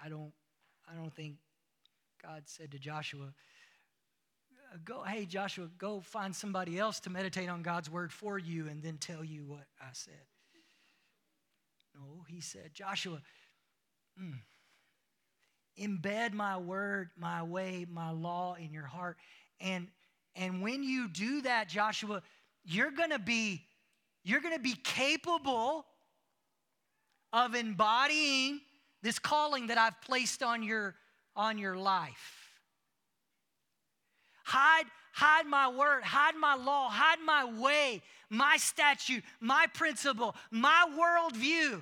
I 0.03 0.09
don't, 0.09 0.33
I 0.91 0.95
don't 0.95 1.15
think 1.15 1.37
God 2.23 2.43
said 2.47 2.71
to 2.73 2.79
Joshua, 2.79 3.33
uh, 4.73 4.77
go, 4.85 5.03
hey, 5.03 5.25
Joshua, 5.25 5.69
go 5.79 6.01
find 6.01 6.35
somebody 6.35 6.79
else 6.79 7.01
to 7.01 7.11
meditate 7.11 7.49
on 7.49 7.63
God's 7.63 7.91
word 7.91 8.13
for 8.13 8.39
you 8.39 8.69
and 8.69 8.83
then 8.83 8.99
tell 8.99 9.25
you 9.25 9.45
what 9.45 9.67
I 9.81 9.89
said. 9.93 10.15
No, 11.95 12.25
he 12.29 12.41
said, 12.41 12.71
Joshua, 12.73 13.21
mm, 14.21 14.39
embed 15.79 16.33
my 16.33 16.57
word, 16.57 17.11
my 17.17 17.43
way, 17.43 17.87
my 17.91 18.11
law 18.11 18.55
in 18.55 18.73
your 18.73 18.87
heart. 18.87 19.17
And, 19.61 19.89
and 20.37 20.63
when 20.63 20.83
you 20.83 21.09
do 21.09 21.43
that, 21.43 21.69
Joshua, 21.69 22.23
you're 22.65 22.93
going 22.93 23.11
to 23.11 23.19
be 23.19 23.65
you're 24.23 24.41
going 24.41 24.55
to 24.55 24.61
be 24.61 24.75
capable 24.75 25.87
of 27.33 27.55
embodying 27.55 28.61
this 29.03 29.19
calling 29.19 29.69
that 29.69 29.79
I've 29.79 30.01
placed 30.03 30.43
on 30.43 30.63
your, 30.63 30.95
on 31.35 31.59
your 31.59 31.77
life. 31.77 32.49
Hide, 34.45 34.87
hide 35.13 35.47
my 35.47 35.69
word, 35.69 36.03
hide 36.03 36.37
my 36.37 36.55
law, 36.55 36.89
hide 36.89 37.21
my 37.25 37.45
way, 37.45 38.03
my 38.29 38.57
statute, 38.57 39.23
my 39.41 39.67
principle, 39.75 40.35
my 40.51 40.87
worldview. 40.99 41.81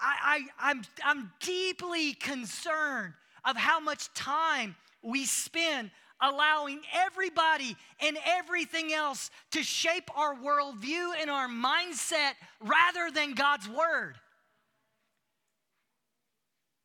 I, 0.00 0.46
I, 0.60 0.70
I'm, 0.70 0.82
I'm 1.04 1.32
deeply 1.40 2.14
concerned 2.14 3.14
of 3.44 3.56
how 3.56 3.80
much 3.80 4.12
time 4.14 4.76
we 5.02 5.24
spend 5.24 5.90
allowing 6.20 6.80
everybody 6.94 7.76
and 8.00 8.16
everything 8.24 8.92
else 8.92 9.30
to 9.52 9.62
shape 9.62 10.10
our 10.16 10.34
worldview 10.34 11.12
and 11.20 11.30
our 11.30 11.48
mindset 11.48 12.32
rather 12.60 13.10
than 13.12 13.34
God's 13.34 13.68
word. 13.68 14.16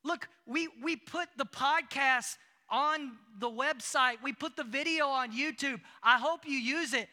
Look, 0.04 0.28
we, 0.46 0.68
we 0.82 0.96
put 0.96 1.28
the 1.36 1.44
podcast 1.44 2.36
on 2.68 3.12
the 3.38 3.50
website, 3.50 4.16
we 4.22 4.32
put 4.32 4.56
the 4.56 4.64
video 4.64 5.06
on 5.06 5.30
YouTube. 5.30 5.80
I 6.02 6.18
hope 6.18 6.46
you 6.46 6.56
use 6.56 6.94
it. 6.94 7.08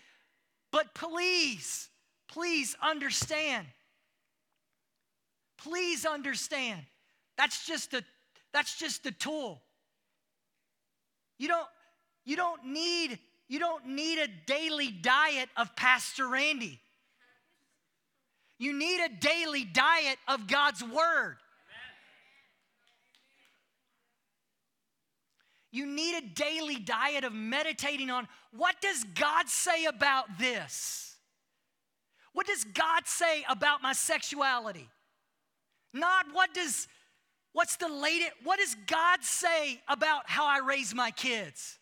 But 0.71 0.93
please, 0.95 1.89
please 2.29 2.75
understand. 2.81 3.67
Please 5.57 6.05
understand. 6.05 6.81
That's 7.37 7.65
just 7.65 7.93
a 7.93 8.03
that's 8.53 8.77
just 8.77 9.05
a 9.05 9.11
tool. 9.11 9.61
You 11.37 11.49
don't 11.49 11.67
you 12.25 12.35
don't 12.35 12.65
need 12.65 13.19
you 13.47 13.59
don't 13.59 13.87
need 13.87 14.19
a 14.19 14.27
daily 14.45 14.91
diet 14.91 15.49
of 15.57 15.75
Pastor 15.75 16.27
Randy. 16.27 16.79
You 18.59 18.73
need 18.77 19.03
a 19.03 19.09
daily 19.09 19.63
diet 19.63 20.17
of 20.27 20.47
God's 20.47 20.83
word. 20.83 21.37
You 25.71 25.85
need 25.85 26.17
a 26.17 26.21
daily 26.21 26.77
diet 26.77 27.23
of 27.23 27.33
meditating 27.33 28.09
on 28.09 28.27
what 28.51 28.75
does 28.81 29.03
God 29.15 29.47
say 29.47 29.85
about 29.85 30.25
this? 30.39 31.15
What 32.33 32.47
does 32.47 32.63
God 32.63 33.05
say 33.05 33.43
about 33.49 33.81
my 33.81 33.93
sexuality? 33.93 34.89
Not 35.93 36.27
what 36.33 36.53
does 36.53 36.87
what's 37.53 37.77
the 37.77 37.87
latest 37.87 38.31
what 38.43 38.59
does 38.59 38.75
God 38.87 39.23
say 39.23 39.81
about 39.87 40.29
how 40.29 40.45
I 40.45 40.59
raise 40.59 40.93
my 40.93 41.11
kids? 41.11 41.77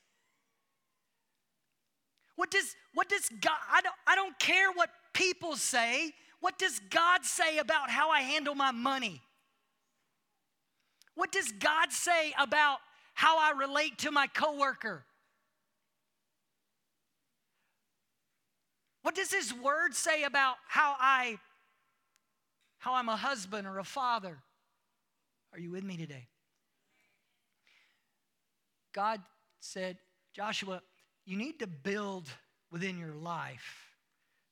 What 2.36 2.52
does 2.52 2.76
what 2.94 3.10
does 3.10 3.30
God 3.42 3.58
I 3.72 3.82
don't 3.82 3.96
I 4.06 4.16
don't 4.16 4.38
care 4.40 4.72
what 4.72 4.90
people 5.14 5.56
say. 5.56 6.14
What 6.40 6.60
does 6.60 6.80
God 6.90 7.26
say 7.26 7.58
about 7.58 7.90
how 7.90 8.12
I 8.12 8.22
handle 8.22 8.54
my 8.54 8.72
money? 8.72 9.22
What 11.16 11.32
does 11.32 11.52
God 11.52 11.92
say 11.92 12.34
about 12.38 12.78
how 13.18 13.40
I 13.40 13.58
relate 13.58 13.98
to 14.00 14.12
my 14.12 14.28
coworker? 14.28 15.04
What 19.02 19.16
does 19.16 19.34
his 19.34 19.52
word 19.52 19.96
say 19.96 20.22
about 20.22 20.58
how 20.68 20.96
I 21.00 21.40
how 22.78 22.94
I'm 22.94 23.10
a 23.10 23.16
husband 23.16 23.66
or 23.66 23.80
a 23.80 23.84
father? 23.84 24.38
Are 25.52 25.58
you 25.60 25.72
with 25.72 25.84
me 25.84 25.98
today? 25.98 26.28
God 28.94 29.20
said, 29.62 29.98
Joshua, 30.36 30.84
you 31.26 31.38
need 31.38 31.58
to 31.58 31.66
build 31.66 32.30
within 32.72 33.00
your 33.00 33.16
life 33.16 33.96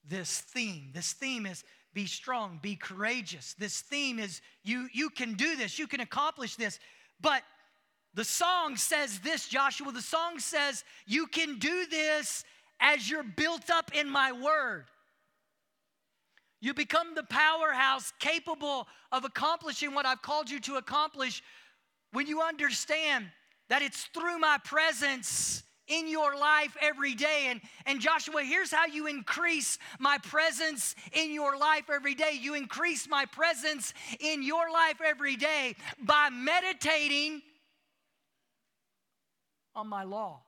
this 0.10 0.40
theme. 0.40 0.90
This 0.92 1.14
theme 1.14 1.46
is 1.46 1.64
be 1.94 2.08
strong, 2.08 2.60
be 2.64 2.76
courageous. 2.76 3.54
This 3.60 3.82
theme 3.82 4.18
is 4.18 4.42
you 4.64 4.88
you 4.92 5.12
can 5.12 5.36
do 5.36 5.56
this, 5.56 5.78
you 5.78 5.86
can 5.86 6.00
accomplish 6.00 6.56
this. 6.56 6.80
But 7.22 7.44
the 8.16 8.24
song 8.24 8.78
says 8.78 9.20
this, 9.20 9.48
Joshua, 9.48 9.92
the 9.92 10.02
song 10.02 10.40
says 10.40 10.84
you 11.06 11.28
can 11.28 11.60
do 11.60 11.86
this 11.86 12.46
as 12.80 13.10
you're 13.10 13.24
built 13.24 13.70
up 13.70 13.92
in 13.94 14.10
my 14.10 14.32
word. 14.32 14.86
You 16.62 16.74
become 16.74 17.14
the 17.14 17.24
powerhouse 17.24 18.14
capable 18.20 18.88
of 19.12 19.26
accomplishing 19.26 19.94
what 19.94 20.06
I've 20.06 20.22
called 20.22 20.50
you 20.50 20.62
to 20.62 20.76
accomplish 20.76 21.44
when 22.14 22.26
you 22.26 22.42
understand 22.42 23.26
that 23.68 23.82
it's 23.82 24.06
through 24.06 24.40
my 24.40 24.60
presence 24.64 25.64
in 25.88 26.08
your 26.08 26.38
life 26.38 26.76
every 26.82 27.16
day. 27.16 27.48
And, 27.50 27.62
and 27.86 28.00
Joshua, 28.00 28.44
here's 28.44 28.72
how 28.72 28.86
you 28.86 29.08
increase 29.08 29.78
my 30.00 30.18
presence 30.20 30.96
in 31.12 31.32
your 31.32 31.58
life 31.58 31.90
every 31.94 32.16
day. 32.16 32.40
You 32.40 32.56
increase 32.56 33.08
my 33.10 33.26
presence 33.26 33.94
in 34.20 34.42
your 34.42 34.72
life 34.72 35.02
every 35.06 35.36
day 35.36 35.76
by 36.00 36.30
meditating 36.32 37.42
on 39.76 39.88
my 39.88 40.04
law, 40.04 40.42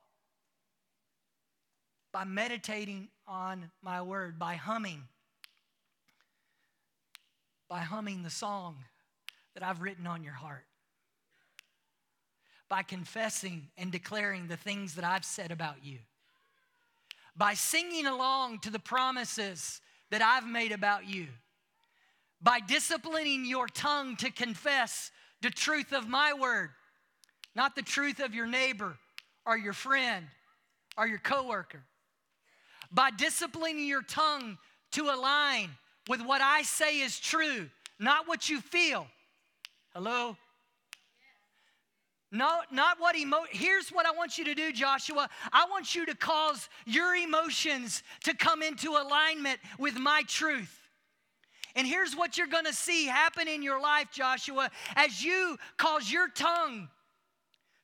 by 2.12 2.24
meditating 2.24 3.08
on 3.26 3.70
my 3.82 4.02
word, 4.02 4.38
by 4.38 4.54
humming, 4.54 5.02
by 7.68 7.80
humming 7.80 8.22
the 8.22 8.30
song 8.30 8.76
that 9.54 9.62
I've 9.62 9.82
written 9.82 10.06
on 10.06 10.22
your 10.22 10.32
heart 10.32 10.64
by 12.68 12.82
confessing 12.82 13.68
and 13.76 13.90
declaring 13.90 14.46
the 14.46 14.56
things 14.56 14.94
that 14.94 15.04
I've 15.04 15.24
said 15.24 15.50
about 15.50 15.84
you, 15.84 15.98
by 17.36 17.54
singing 17.54 18.06
along 18.06 18.60
to 18.60 18.70
the 18.70 18.78
promises 18.78 19.80
that 20.10 20.22
I've 20.22 20.46
made 20.46 20.72
about 20.72 21.08
you, 21.08 21.28
by 22.40 22.60
disciplining 22.60 23.44
your 23.44 23.66
tongue 23.66 24.16
to 24.16 24.30
confess 24.30 25.10
the 25.40 25.50
truth 25.50 25.92
of 25.92 26.08
my 26.08 26.32
word, 26.34 26.70
not 27.54 27.74
the 27.74 27.82
truth 27.82 28.20
of 28.20 28.34
your 28.34 28.46
neighbor 28.46 28.96
or 29.48 29.56
your 29.56 29.72
friend 29.72 30.26
or 30.98 31.08
your 31.08 31.18
coworker. 31.18 31.82
By 32.92 33.10
disciplining 33.10 33.86
your 33.86 34.02
tongue 34.02 34.58
to 34.92 35.04
align 35.04 35.70
with 36.06 36.20
what 36.20 36.42
I 36.42 36.62
say 36.62 37.00
is 37.00 37.18
true, 37.18 37.68
not 37.98 38.28
what 38.28 38.48
you 38.48 38.60
feel. 38.60 39.06
Hello? 39.94 40.36
No, 42.30 42.60
not 42.70 43.00
what 43.00 43.16
emo. 43.16 43.38
Here's 43.50 43.88
what 43.88 44.04
I 44.04 44.10
want 44.10 44.36
you 44.36 44.44
to 44.44 44.54
do, 44.54 44.70
Joshua. 44.70 45.30
I 45.50 45.66
want 45.70 45.94
you 45.94 46.04
to 46.06 46.14
cause 46.14 46.68
your 46.84 47.16
emotions 47.16 48.02
to 48.24 48.34
come 48.34 48.62
into 48.62 48.90
alignment 48.90 49.58
with 49.78 49.98
my 49.98 50.22
truth. 50.28 50.74
And 51.74 51.86
here's 51.86 52.14
what 52.14 52.36
you're 52.36 52.46
gonna 52.46 52.72
see 52.72 53.06
happen 53.06 53.48
in 53.48 53.62
your 53.62 53.80
life, 53.80 54.08
Joshua, 54.12 54.70
as 54.94 55.24
you 55.24 55.56
cause 55.78 56.10
your 56.10 56.28
tongue 56.28 56.88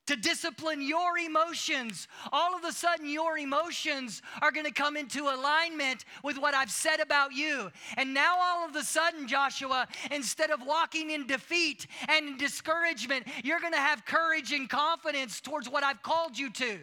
to 0.07 0.15
discipline 0.15 0.81
your 0.81 1.17
emotions, 1.17 2.07
all 2.31 2.55
of 2.55 2.63
a 2.63 2.71
sudden 2.71 3.09
your 3.09 3.37
emotions 3.37 4.21
are 4.41 4.51
going 4.51 4.65
to 4.65 4.71
come 4.71 4.97
into 4.97 5.23
alignment 5.23 6.05
with 6.23 6.37
what 6.37 6.53
I've 6.53 6.71
said 6.71 6.99
about 6.99 7.33
you. 7.33 7.71
And 7.97 8.13
now, 8.13 8.35
all 8.39 8.67
of 8.67 8.75
a 8.75 8.83
sudden, 8.83 9.27
Joshua, 9.27 9.87
instead 10.11 10.51
of 10.51 10.65
walking 10.65 11.09
in 11.11 11.27
defeat 11.27 11.87
and 12.07 12.37
discouragement, 12.37 13.27
you're 13.43 13.59
going 13.59 13.73
to 13.73 13.79
have 13.79 14.05
courage 14.05 14.51
and 14.51 14.69
confidence 14.69 15.41
towards 15.41 15.69
what 15.69 15.83
I've 15.83 16.03
called 16.03 16.37
you 16.37 16.51
to. 16.51 16.79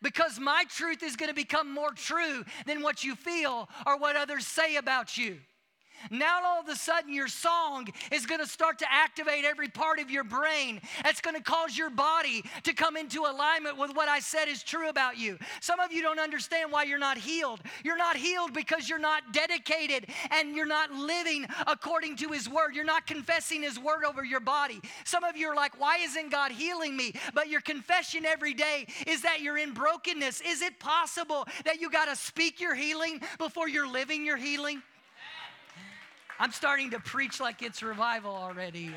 Because 0.00 0.38
my 0.38 0.64
truth 0.68 1.02
is 1.02 1.16
going 1.16 1.28
to 1.28 1.34
become 1.34 1.72
more 1.72 1.90
true 1.90 2.44
than 2.66 2.82
what 2.82 3.02
you 3.02 3.16
feel 3.16 3.68
or 3.86 3.98
what 3.98 4.16
others 4.16 4.46
say 4.46 4.76
about 4.76 5.16
you. 5.16 5.38
Now, 6.10 6.40
all 6.44 6.60
of 6.60 6.68
a 6.68 6.76
sudden, 6.76 7.12
your 7.12 7.28
song 7.28 7.88
is 8.12 8.26
going 8.26 8.40
to 8.40 8.46
start 8.46 8.78
to 8.80 8.86
activate 8.90 9.44
every 9.44 9.68
part 9.68 9.98
of 9.98 10.10
your 10.10 10.24
brain. 10.24 10.80
It's 11.04 11.20
going 11.20 11.36
to 11.36 11.42
cause 11.42 11.76
your 11.76 11.90
body 11.90 12.44
to 12.64 12.72
come 12.72 12.96
into 12.96 13.22
alignment 13.22 13.76
with 13.76 13.94
what 13.94 14.08
I 14.08 14.20
said 14.20 14.48
is 14.48 14.62
true 14.62 14.88
about 14.88 15.18
you. 15.18 15.38
Some 15.60 15.80
of 15.80 15.92
you 15.92 16.02
don't 16.02 16.18
understand 16.18 16.72
why 16.72 16.84
you're 16.84 16.98
not 16.98 17.18
healed. 17.18 17.60
You're 17.84 17.96
not 17.96 18.16
healed 18.16 18.52
because 18.52 18.88
you're 18.88 18.98
not 18.98 19.32
dedicated 19.32 20.06
and 20.30 20.54
you're 20.56 20.66
not 20.66 20.92
living 20.92 21.46
according 21.66 22.16
to 22.16 22.28
His 22.28 22.48
word. 22.48 22.74
You're 22.74 22.84
not 22.84 23.06
confessing 23.06 23.62
His 23.62 23.78
word 23.78 24.04
over 24.04 24.24
your 24.24 24.40
body. 24.40 24.80
Some 25.04 25.24
of 25.24 25.36
you 25.36 25.48
are 25.48 25.56
like, 25.56 25.80
why 25.80 25.98
isn't 25.98 26.30
God 26.30 26.52
healing 26.52 26.96
me? 26.96 27.12
But 27.34 27.48
your 27.48 27.60
confession 27.60 28.24
every 28.24 28.54
day 28.54 28.86
is 29.06 29.22
that 29.22 29.40
you're 29.40 29.58
in 29.58 29.72
brokenness. 29.72 30.40
Is 30.40 30.62
it 30.62 30.78
possible 30.78 31.46
that 31.64 31.80
you 31.80 31.90
got 31.90 32.06
to 32.06 32.16
speak 32.16 32.60
your 32.60 32.74
healing 32.74 33.20
before 33.38 33.68
you're 33.68 33.88
living 33.88 34.24
your 34.24 34.36
healing? 34.36 34.82
I'm 36.40 36.52
starting 36.52 36.90
to 36.90 37.00
preach 37.00 37.40
like 37.40 37.62
it's 37.62 37.82
revival 37.82 38.34
already. 38.34 38.90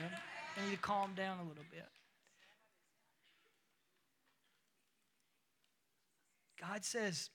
I 0.57 0.65
need 0.65 0.75
to 0.75 0.81
calm 0.81 1.13
down 1.15 1.39
a 1.39 1.43
little 1.43 1.63
bit. 1.71 1.87
God 6.59 6.85
says, 6.85 7.31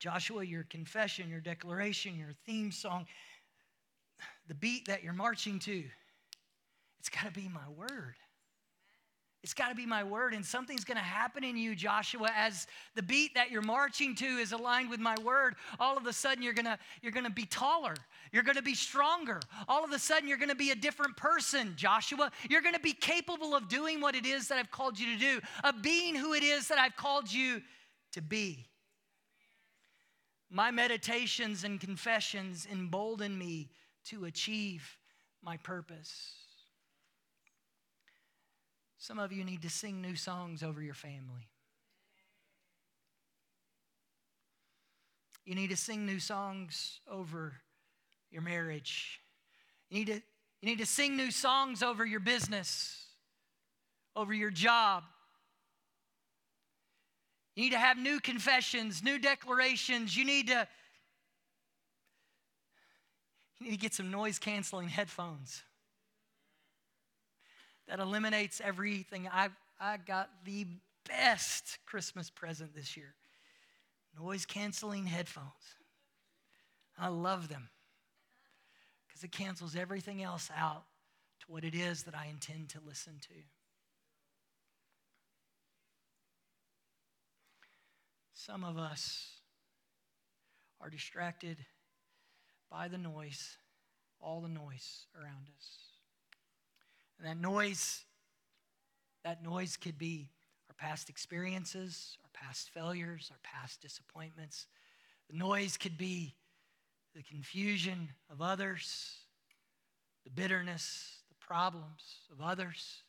Joshua, 0.00 0.44
your 0.44 0.64
confession, 0.64 1.30
your 1.30 1.40
declaration, 1.40 2.18
your 2.18 2.32
theme 2.44 2.72
song, 2.72 3.06
the 4.48 4.54
beat 4.54 4.86
that 4.88 5.04
you're 5.04 5.12
marching 5.12 5.60
to, 5.60 5.84
it's 6.98 7.08
got 7.08 7.26
to 7.26 7.30
be 7.30 7.48
my 7.48 7.68
word. 7.76 8.16
It's 9.46 9.54
got 9.54 9.68
to 9.68 9.76
be 9.76 9.86
my 9.86 10.02
word, 10.02 10.34
and 10.34 10.44
something's 10.44 10.82
going 10.82 10.96
to 10.96 11.04
happen 11.04 11.44
in 11.44 11.56
you, 11.56 11.76
Joshua, 11.76 12.32
as 12.36 12.66
the 12.96 13.02
beat 13.02 13.36
that 13.36 13.48
you're 13.48 13.62
marching 13.62 14.16
to 14.16 14.24
is 14.24 14.50
aligned 14.50 14.90
with 14.90 14.98
my 14.98 15.14
word. 15.22 15.54
All 15.78 15.96
of 15.96 16.04
a 16.04 16.12
sudden, 16.12 16.42
you're 16.42 16.52
going 16.52 16.64
to 16.64 16.76
you're 17.00 17.12
going 17.12 17.26
to 17.26 17.30
be 17.30 17.44
taller. 17.44 17.94
You're 18.32 18.42
going 18.42 18.56
to 18.56 18.62
be 18.62 18.74
stronger. 18.74 19.38
All 19.68 19.84
of 19.84 19.92
a 19.92 20.00
sudden, 20.00 20.28
you're 20.28 20.36
going 20.36 20.48
to 20.48 20.56
be 20.56 20.72
a 20.72 20.74
different 20.74 21.16
person, 21.16 21.74
Joshua. 21.76 22.32
You're 22.50 22.60
going 22.60 22.74
to 22.74 22.80
be 22.80 22.92
capable 22.92 23.54
of 23.54 23.68
doing 23.68 24.00
what 24.00 24.16
it 24.16 24.26
is 24.26 24.48
that 24.48 24.58
I've 24.58 24.72
called 24.72 24.98
you 24.98 25.14
to 25.14 25.16
do, 25.16 25.40
of 25.62 25.80
being 25.80 26.16
who 26.16 26.34
it 26.34 26.42
is 26.42 26.66
that 26.66 26.78
I've 26.78 26.96
called 26.96 27.32
you 27.32 27.62
to 28.14 28.20
be. 28.20 28.66
My 30.50 30.72
meditations 30.72 31.62
and 31.62 31.80
confessions 31.80 32.66
embolden 32.68 33.38
me 33.38 33.68
to 34.06 34.24
achieve 34.24 34.98
my 35.40 35.56
purpose. 35.58 36.45
Some 38.98 39.18
of 39.18 39.32
you 39.32 39.44
need 39.44 39.62
to 39.62 39.70
sing 39.70 40.00
new 40.00 40.16
songs 40.16 40.62
over 40.62 40.82
your 40.82 40.94
family. 40.94 41.48
You 45.44 45.54
need 45.54 45.70
to 45.70 45.76
sing 45.76 46.06
new 46.06 46.18
songs 46.18 47.00
over 47.08 47.54
your 48.30 48.42
marriage. 48.42 49.20
You 49.90 49.98
need 49.98 50.06
to, 50.06 50.14
you 50.14 50.22
need 50.68 50.78
to 50.78 50.86
sing 50.86 51.16
new 51.16 51.30
songs 51.30 51.82
over 51.82 52.04
your 52.04 52.20
business, 52.20 53.04
over 54.16 54.34
your 54.34 54.50
job. 54.50 55.04
You 57.54 57.64
need 57.64 57.72
to 57.72 57.78
have 57.78 57.96
new 57.96 58.18
confessions, 58.18 59.04
new 59.04 59.18
declarations. 59.18 60.16
You 60.16 60.24
need 60.24 60.48
to 60.48 60.66
you 63.60 63.70
need 63.70 63.76
to 63.76 63.80
get 63.80 63.94
some 63.94 64.10
noise 64.10 64.38
canceling 64.38 64.88
headphones 64.88 65.62
that 67.88 68.00
eliminates 68.00 68.60
everything. 68.64 69.28
I 69.32 69.48
I 69.80 69.98
got 69.98 70.30
the 70.44 70.66
best 71.08 71.78
Christmas 71.86 72.30
present 72.30 72.74
this 72.74 72.96
year. 72.96 73.14
Noise 74.18 74.46
canceling 74.46 75.06
headphones. 75.06 75.76
I 76.98 77.08
love 77.08 77.48
them 77.48 77.68
because 79.06 79.22
it 79.22 79.32
cancels 79.32 79.76
everything 79.76 80.22
else 80.22 80.50
out 80.56 80.84
to 81.40 81.46
what 81.48 81.64
it 81.64 81.74
is 81.74 82.04
that 82.04 82.14
I 82.14 82.26
intend 82.30 82.70
to 82.70 82.78
listen 82.86 83.14
to. 83.20 83.34
Some 88.32 88.64
of 88.64 88.78
us 88.78 89.28
are 90.80 90.88
distracted 90.88 91.58
by 92.70 92.88
the 92.88 92.98
noise, 92.98 93.56
all 94.20 94.40
the 94.40 94.48
noise 94.48 95.06
around 95.20 95.48
us. 95.58 95.95
And 97.18 97.26
that 97.28 97.40
noise, 97.40 98.04
that 99.24 99.42
noise 99.42 99.76
could 99.76 99.98
be 99.98 100.28
our 100.68 100.74
past 100.74 101.08
experiences, 101.08 102.16
our 102.22 102.30
past 102.32 102.70
failures, 102.70 103.30
our 103.30 103.38
past 103.42 103.80
disappointments. 103.80 104.66
The 105.30 105.36
noise 105.36 105.76
could 105.76 105.96
be 105.96 106.34
the 107.14 107.22
confusion 107.22 108.10
of 108.30 108.42
others, 108.42 109.16
the 110.24 110.30
bitterness, 110.30 111.22
the 111.28 111.46
problems 111.46 112.20
of 112.30 112.40
others. 112.44 113.02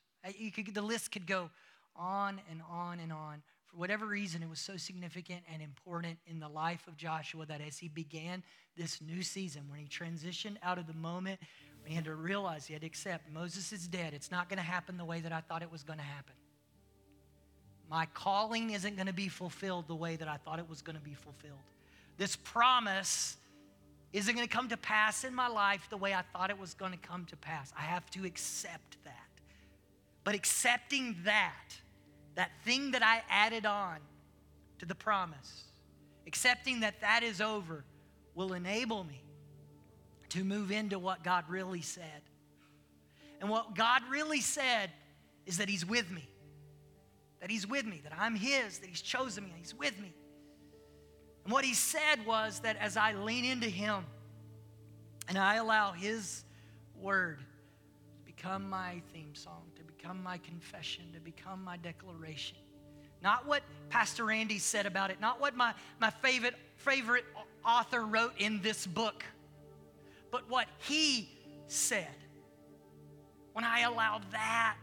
Could, 0.56 0.74
the 0.74 0.82
list 0.82 1.12
could 1.12 1.28
go 1.28 1.50
on 1.96 2.40
and 2.50 2.62
on 2.70 3.00
and 3.00 3.12
on. 3.12 3.42
For 3.66 3.78
whatever 3.78 4.06
reason, 4.06 4.42
it 4.42 4.50
was 4.50 4.60
so 4.60 4.78
significant 4.78 5.42
and 5.52 5.62
important 5.62 6.18
in 6.26 6.40
the 6.40 6.48
life 6.48 6.88
of 6.88 6.96
Joshua 6.96 7.46
that 7.48 7.60
as 7.60 7.78
he 7.78 7.90
began 7.90 8.44
this 8.78 9.02
new 9.02 9.24
season, 9.24 9.64
when 9.70 9.80
he 9.80 9.88
transitioned 9.88 10.56
out 10.64 10.78
of 10.78 10.88
the 10.88 10.94
moment, 10.94 11.40
had 11.96 12.06
to 12.06 12.16
realize 12.16 12.66
he 12.66 12.74
had 12.74 12.82
to 12.82 12.88
accept 12.88 13.32
Moses 13.32 13.72
is 13.72 13.88
dead, 13.88 14.14
it's 14.14 14.32
not 14.32 14.50
going 14.50 14.58
to 14.58 14.64
happen 14.64 14.98
the 14.98 15.06
way 15.06 15.22
that 15.22 15.32
I 15.32 15.42
thought 15.42 15.62
it 15.62 15.72
was 15.72 15.84
going 15.84 16.00
to 16.00 16.06
happen. 16.06 16.34
My 17.90 18.06
calling 18.08 18.72
isn't 18.72 18.96
going 18.96 19.08
to 19.08 19.14
be 19.14 19.30
fulfilled 19.30 19.88
the 19.88 19.96
way 19.96 20.18
that 20.18 20.28
I 20.28 20.38
thought 20.38 20.60
it 20.60 20.70
was 20.70 20.82
going 20.82 20.98
to 20.98 21.02
be 21.02 21.14
fulfilled. 21.14 21.60
This 22.18 22.36
promise 22.36 23.38
isn't 24.12 24.36
going 24.36 24.48
to 24.48 24.54
come 24.54 24.68
to 24.70 24.78
pass 24.78 25.24
in 25.24 25.34
my 25.34 25.48
life 25.48 25.88
the 25.90 25.98
way 25.98 26.14
I 26.14 26.24
thought 26.34 26.50
it 26.50 26.60
was 26.60 26.74
going 26.74 26.92
to 26.92 26.98
come 26.98 27.26
to 27.26 27.38
pass. 27.38 27.72
I 27.78 27.82
have 27.82 28.10
to 28.12 28.26
accept 28.26 28.98
that. 29.06 29.14
But 30.24 30.36
accepting 30.36 31.16
that, 31.24 31.78
that 32.36 32.52
thing 32.66 32.92
that 32.92 33.04
I 33.04 33.22
added 33.30 33.66
on 33.66 34.00
to 34.80 34.86
the 34.86 34.96
promise, 34.96 35.64
accepting 36.26 36.82
that 36.82 37.00
that 37.02 37.24
is 37.24 37.40
over, 37.40 37.86
will 38.36 38.54
enable 38.54 39.04
me 39.04 39.22
to 40.30 40.44
move 40.44 40.72
into 40.72 41.00
what 41.00 41.24
God 41.24 41.46
really 41.50 41.82
said. 41.82 42.22
And 43.40 43.50
what 43.50 43.76
God 43.76 44.02
really 44.10 44.42
said 44.42 44.92
is 45.46 45.58
that 45.58 45.70
He's 45.70 45.86
with 45.86 46.10
me, 46.12 46.28
that 47.40 47.50
He's 47.50 47.68
with 47.68 47.86
me, 47.86 48.02
that 48.04 48.14
I'm 48.18 48.36
His, 48.36 48.80
that 48.80 48.90
He's 48.90 49.02
chosen 49.02 49.46
me, 49.46 49.54
He's 49.58 49.76
with 49.76 50.00
me. 50.00 50.14
And 51.44 51.54
what 51.54 51.64
He 51.64 51.74
said 51.74 52.26
was 52.26 52.60
that 52.62 52.78
as 52.78 52.98
I 52.98 53.14
lean 53.14 53.46
into 53.46 53.68
Him 53.68 54.04
and 55.28 55.38
I 55.38 55.56
allow 55.56 55.92
His 55.92 56.44
word 56.96 57.40
to 57.40 58.26
become 58.26 58.70
my 58.70 59.02
theme 59.14 59.36
song, 59.36 59.64
to 59.76 59.84
become 59.84 60.22
my 60.24 60.40
confession, 60.40 61.06
to 61.14 61.20
become 61.20 61.64
my 61.64 61.78
declaration, 61.78 62.58
not 63.22 63.48
what 63.48 63.64
Pastor 63.90 64.26
Randy 64.26 64.60
said 64.60 64.86
about 64.86 65.12
it, 65.12 65.20
not 65.20 65.40
what 65.40 65.56
my, 65.56 65.74
my 66.00 66.10
favorite, 66.10 66.56
favorite 66.76 67.26
author 67.66 68.06
wrote 68.06 68.34
in 68.38 68.62
this 68.62 68.86
book, 68.86 69.24
but 70.38 70.48
what 70.52 70.68
he 70.78 71.32
said. 71.66 72.06
When 73.54 73.66
I 73.66 73.80
allow 73.82 74.22
that 74.32 74.82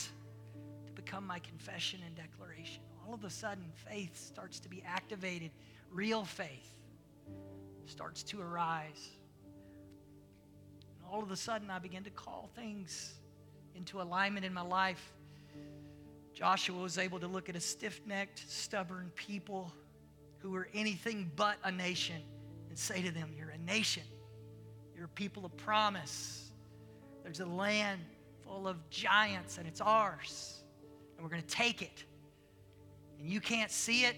to 0.88 0.92
become 0.92 1.24
my 1.24 1.38
confession 1.38 2.00
and 2.04 2.16
declaration, 2.16 2.82
all 3.06 3.14
of 3.14 3.22
a 3.22 3.30
sudden 3.30 3.64
faith 3.88 4.18
starts 4.18 4.58
to 4.58 4.68
be 4.68 4.82
activated. 4.84 5.52
Real 5.92 6.24
faith 6.24 6.72
starts 7.86 8.24
to 8.24 8.40
arise. 8.40 9.10
And 10.98 11.08
all 11.08 11.22
of 11.22 11.30
a 11.30 11.36
sudden, 11.36 11.70
I 11.70 11.78
begin 11.78 12.02
to 12.02 12.10
call 12.10 12.50
things 12.56 13.14
into 13.76 14.02
alignment 14.02 14.44
in 14.44 14.52
my 14.52 14.62
life 14.62 15.12
Joshua 16.32 16.76
was 16.76 16.98
able 16.98 17.20
to 17.20 17.28
look 17.28 17.48
at 17.48 17.54
a 17.54 17.60
stiff 17.60 18.00
necked, 18.06 18.44
stubborn 18.50 19.12
people 19.14 19.72
who 20.38 20.50
were 20.50 20.66
anything 20.74 21.30
but 21.36 21.58
a 21.62 21.70
nation 21.70 22.20
and 22.68 22.76
say 22.76 23.00
to 23.02 23.12
them, 23.12 23.30
You're 23.38 23.50
a 23.50 23.58
nation. 23.58 24.02
You're 24.94 25.06
a 25.06 25.08
people 25.08 25.44
of 25.44 25.56
promise. 25.56 26.50
There's 27.22 27.40
a 27.40 27.46
land 27.46 28.00
full 28.44 28.68
of 28.68 28.76
giants, 28.90 29.58
and 29.58 29.66
it's 29.66 29.80
ours. 29.80 30.62
And 31.16 31.24
we're 31.24 31.30
going 31.30 31.42
to 31.42 31.48
take 31.48 31.82
it. 31.82 32.04
And 33.18 33.28
you 33.28 33.40
can't 33.40 33.70
see 33.70 34.04
it, 34.04 34.16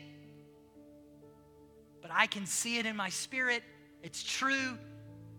but 2.02 2.10
I 2.12 2.26
can 2.26 2.46
see 2.46 2.78
it 2.78 2.86
in 2.86 2.96
my 2.96 3.08
spirit. 3.08 3.62
It's 4.02 4.22
true. 4.22 4.78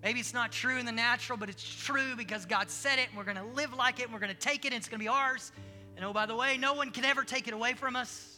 Maybe 0.03 0.19
it's 0.19 0.33
not 0.33 0.51
true 0.51 0.77
in 0.77 0.85
the 0.85 0.91
natural, 0.91 1.37
but 1.37 1.49
it's 1.49 1.63
true 1.85 2.15
because 2.15 2.45
God 2.45 2.69
said 2.69 2.99
it, 2.99 3.09
and 3.09 3.17
we're 3.17 3.23
going 3.23 3.37
to 3.37 3.55
live 3.55 3.73
like 3.73 3.99
it, 3.99 4.03
and 4.03 4.13
we're 4.13 4.19
going 4.19 4.33
to 4.33 4.39
take 4.39 4.65
it, 4.65 4.67
and 4.67 4.75
it's 4.75 4.87
going 4.87 4.99
to 4.99 5.03
be 5.03 5.09
ours. 5.09 5.51
And 5.95 6.05
oh, 6.05 6.13
by 6.13 6.25
the 6.25 6.35
way, 6.35 6.57
no 6.57 6.73
one 6.73 6.91
can 6.91 7.05
ever 7.05 7.23
take 7.23 7.47
it 7.47 7.53
away 7.53 7.73
from 7.73 7.95
us. 7.95 8.36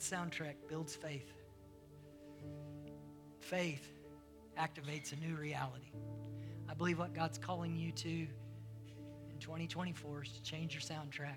Good 0.00 0.18
soundtrack 0.18 0.54
builds 0.68 0.94
faith. 0.94 1.32
Faith 3.40 3.86
activates 4.58 5.12
a 5.12 5.16
new 5.16 5.34
reality. 5.36 5.90
I 6.68 6.74
believe 6.74 6.98
what 6.98 7.14
God's 7.14 7.38
calling 7.38 7.76
you 7.76 7.92
to 7.92 8.08
in 8.08 9.38
2024 9.38 10.22
is 10.22 10.32
to 10.32 10.42
change 10.42 10.72
your 10.72 10.80
soundtrack, 10.80 11.36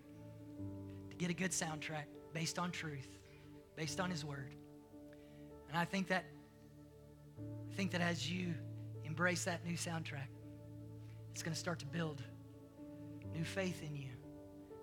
to 1.09 1.15
get 1.17 1.29
a 1.29 1.33
good 1.33 1.51
soundtrack 1.51 2.05
based 2.33 2.57
on 2.59 2.71
truth 2.71 3.07
based 3.75 3.99
on 3.99 4.09
his 4.11 4.23
word. 4.23 4.53
And 5.67 5.77
I 5.77 5.85
think 5.85 6.07
that 6.09 6.25
I 7.39 7.75
think 7.75 7.91
that 7.91 8.01
as 8.01 8.29
you 8.29 8.53
embrace 9.03 9.45
that 9.45 9.65
new 9.65 9.75
soundtrack, 9.75 10.29
it's 11.31 11.41
going 11.41 11.53
to 11.53 11.59
start 11.59 11.79
to 11.79 11.87
build 11.87 12.21
new 13.33 13.43
faith 13.43 13.81
in 13.81 13.95
you. 13.95 14.11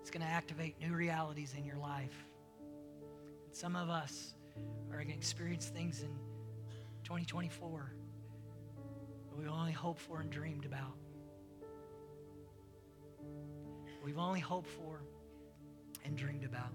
It's 0.01 0.11
going 0.11 0.25
to 0.25 0.31
activate 0.31 0.75
new 0.81 0.93
realities 0.93 1.55
in 1.57 1.63
your 1.63 1.77
life. 1.77 2.25
Some 3.53 3.75
of 3.75 3.89
us 3.89 4.33
are 4.89 4.95
going 4.95 5.09
to 5.09 5.13
experience 5.13 5.67
things 5.67 6.01
in 6.01 6.09
2024 7.03 7.93
that 9.29 9.37
we 9.37 9.47
only 9.47 9.73
hoped 9.73 9.99
for 9.99 10.21
and 10.21 10.29
dreamed 10.29 10.65
about. 10.65 10.95
We've 14.03 14.17
only 14.17 14.39
hoped 14.39 14.69
for 14.69 15.01
and 16.05 16.15
dreamed 16.15 16.45
about. 16.45 16.71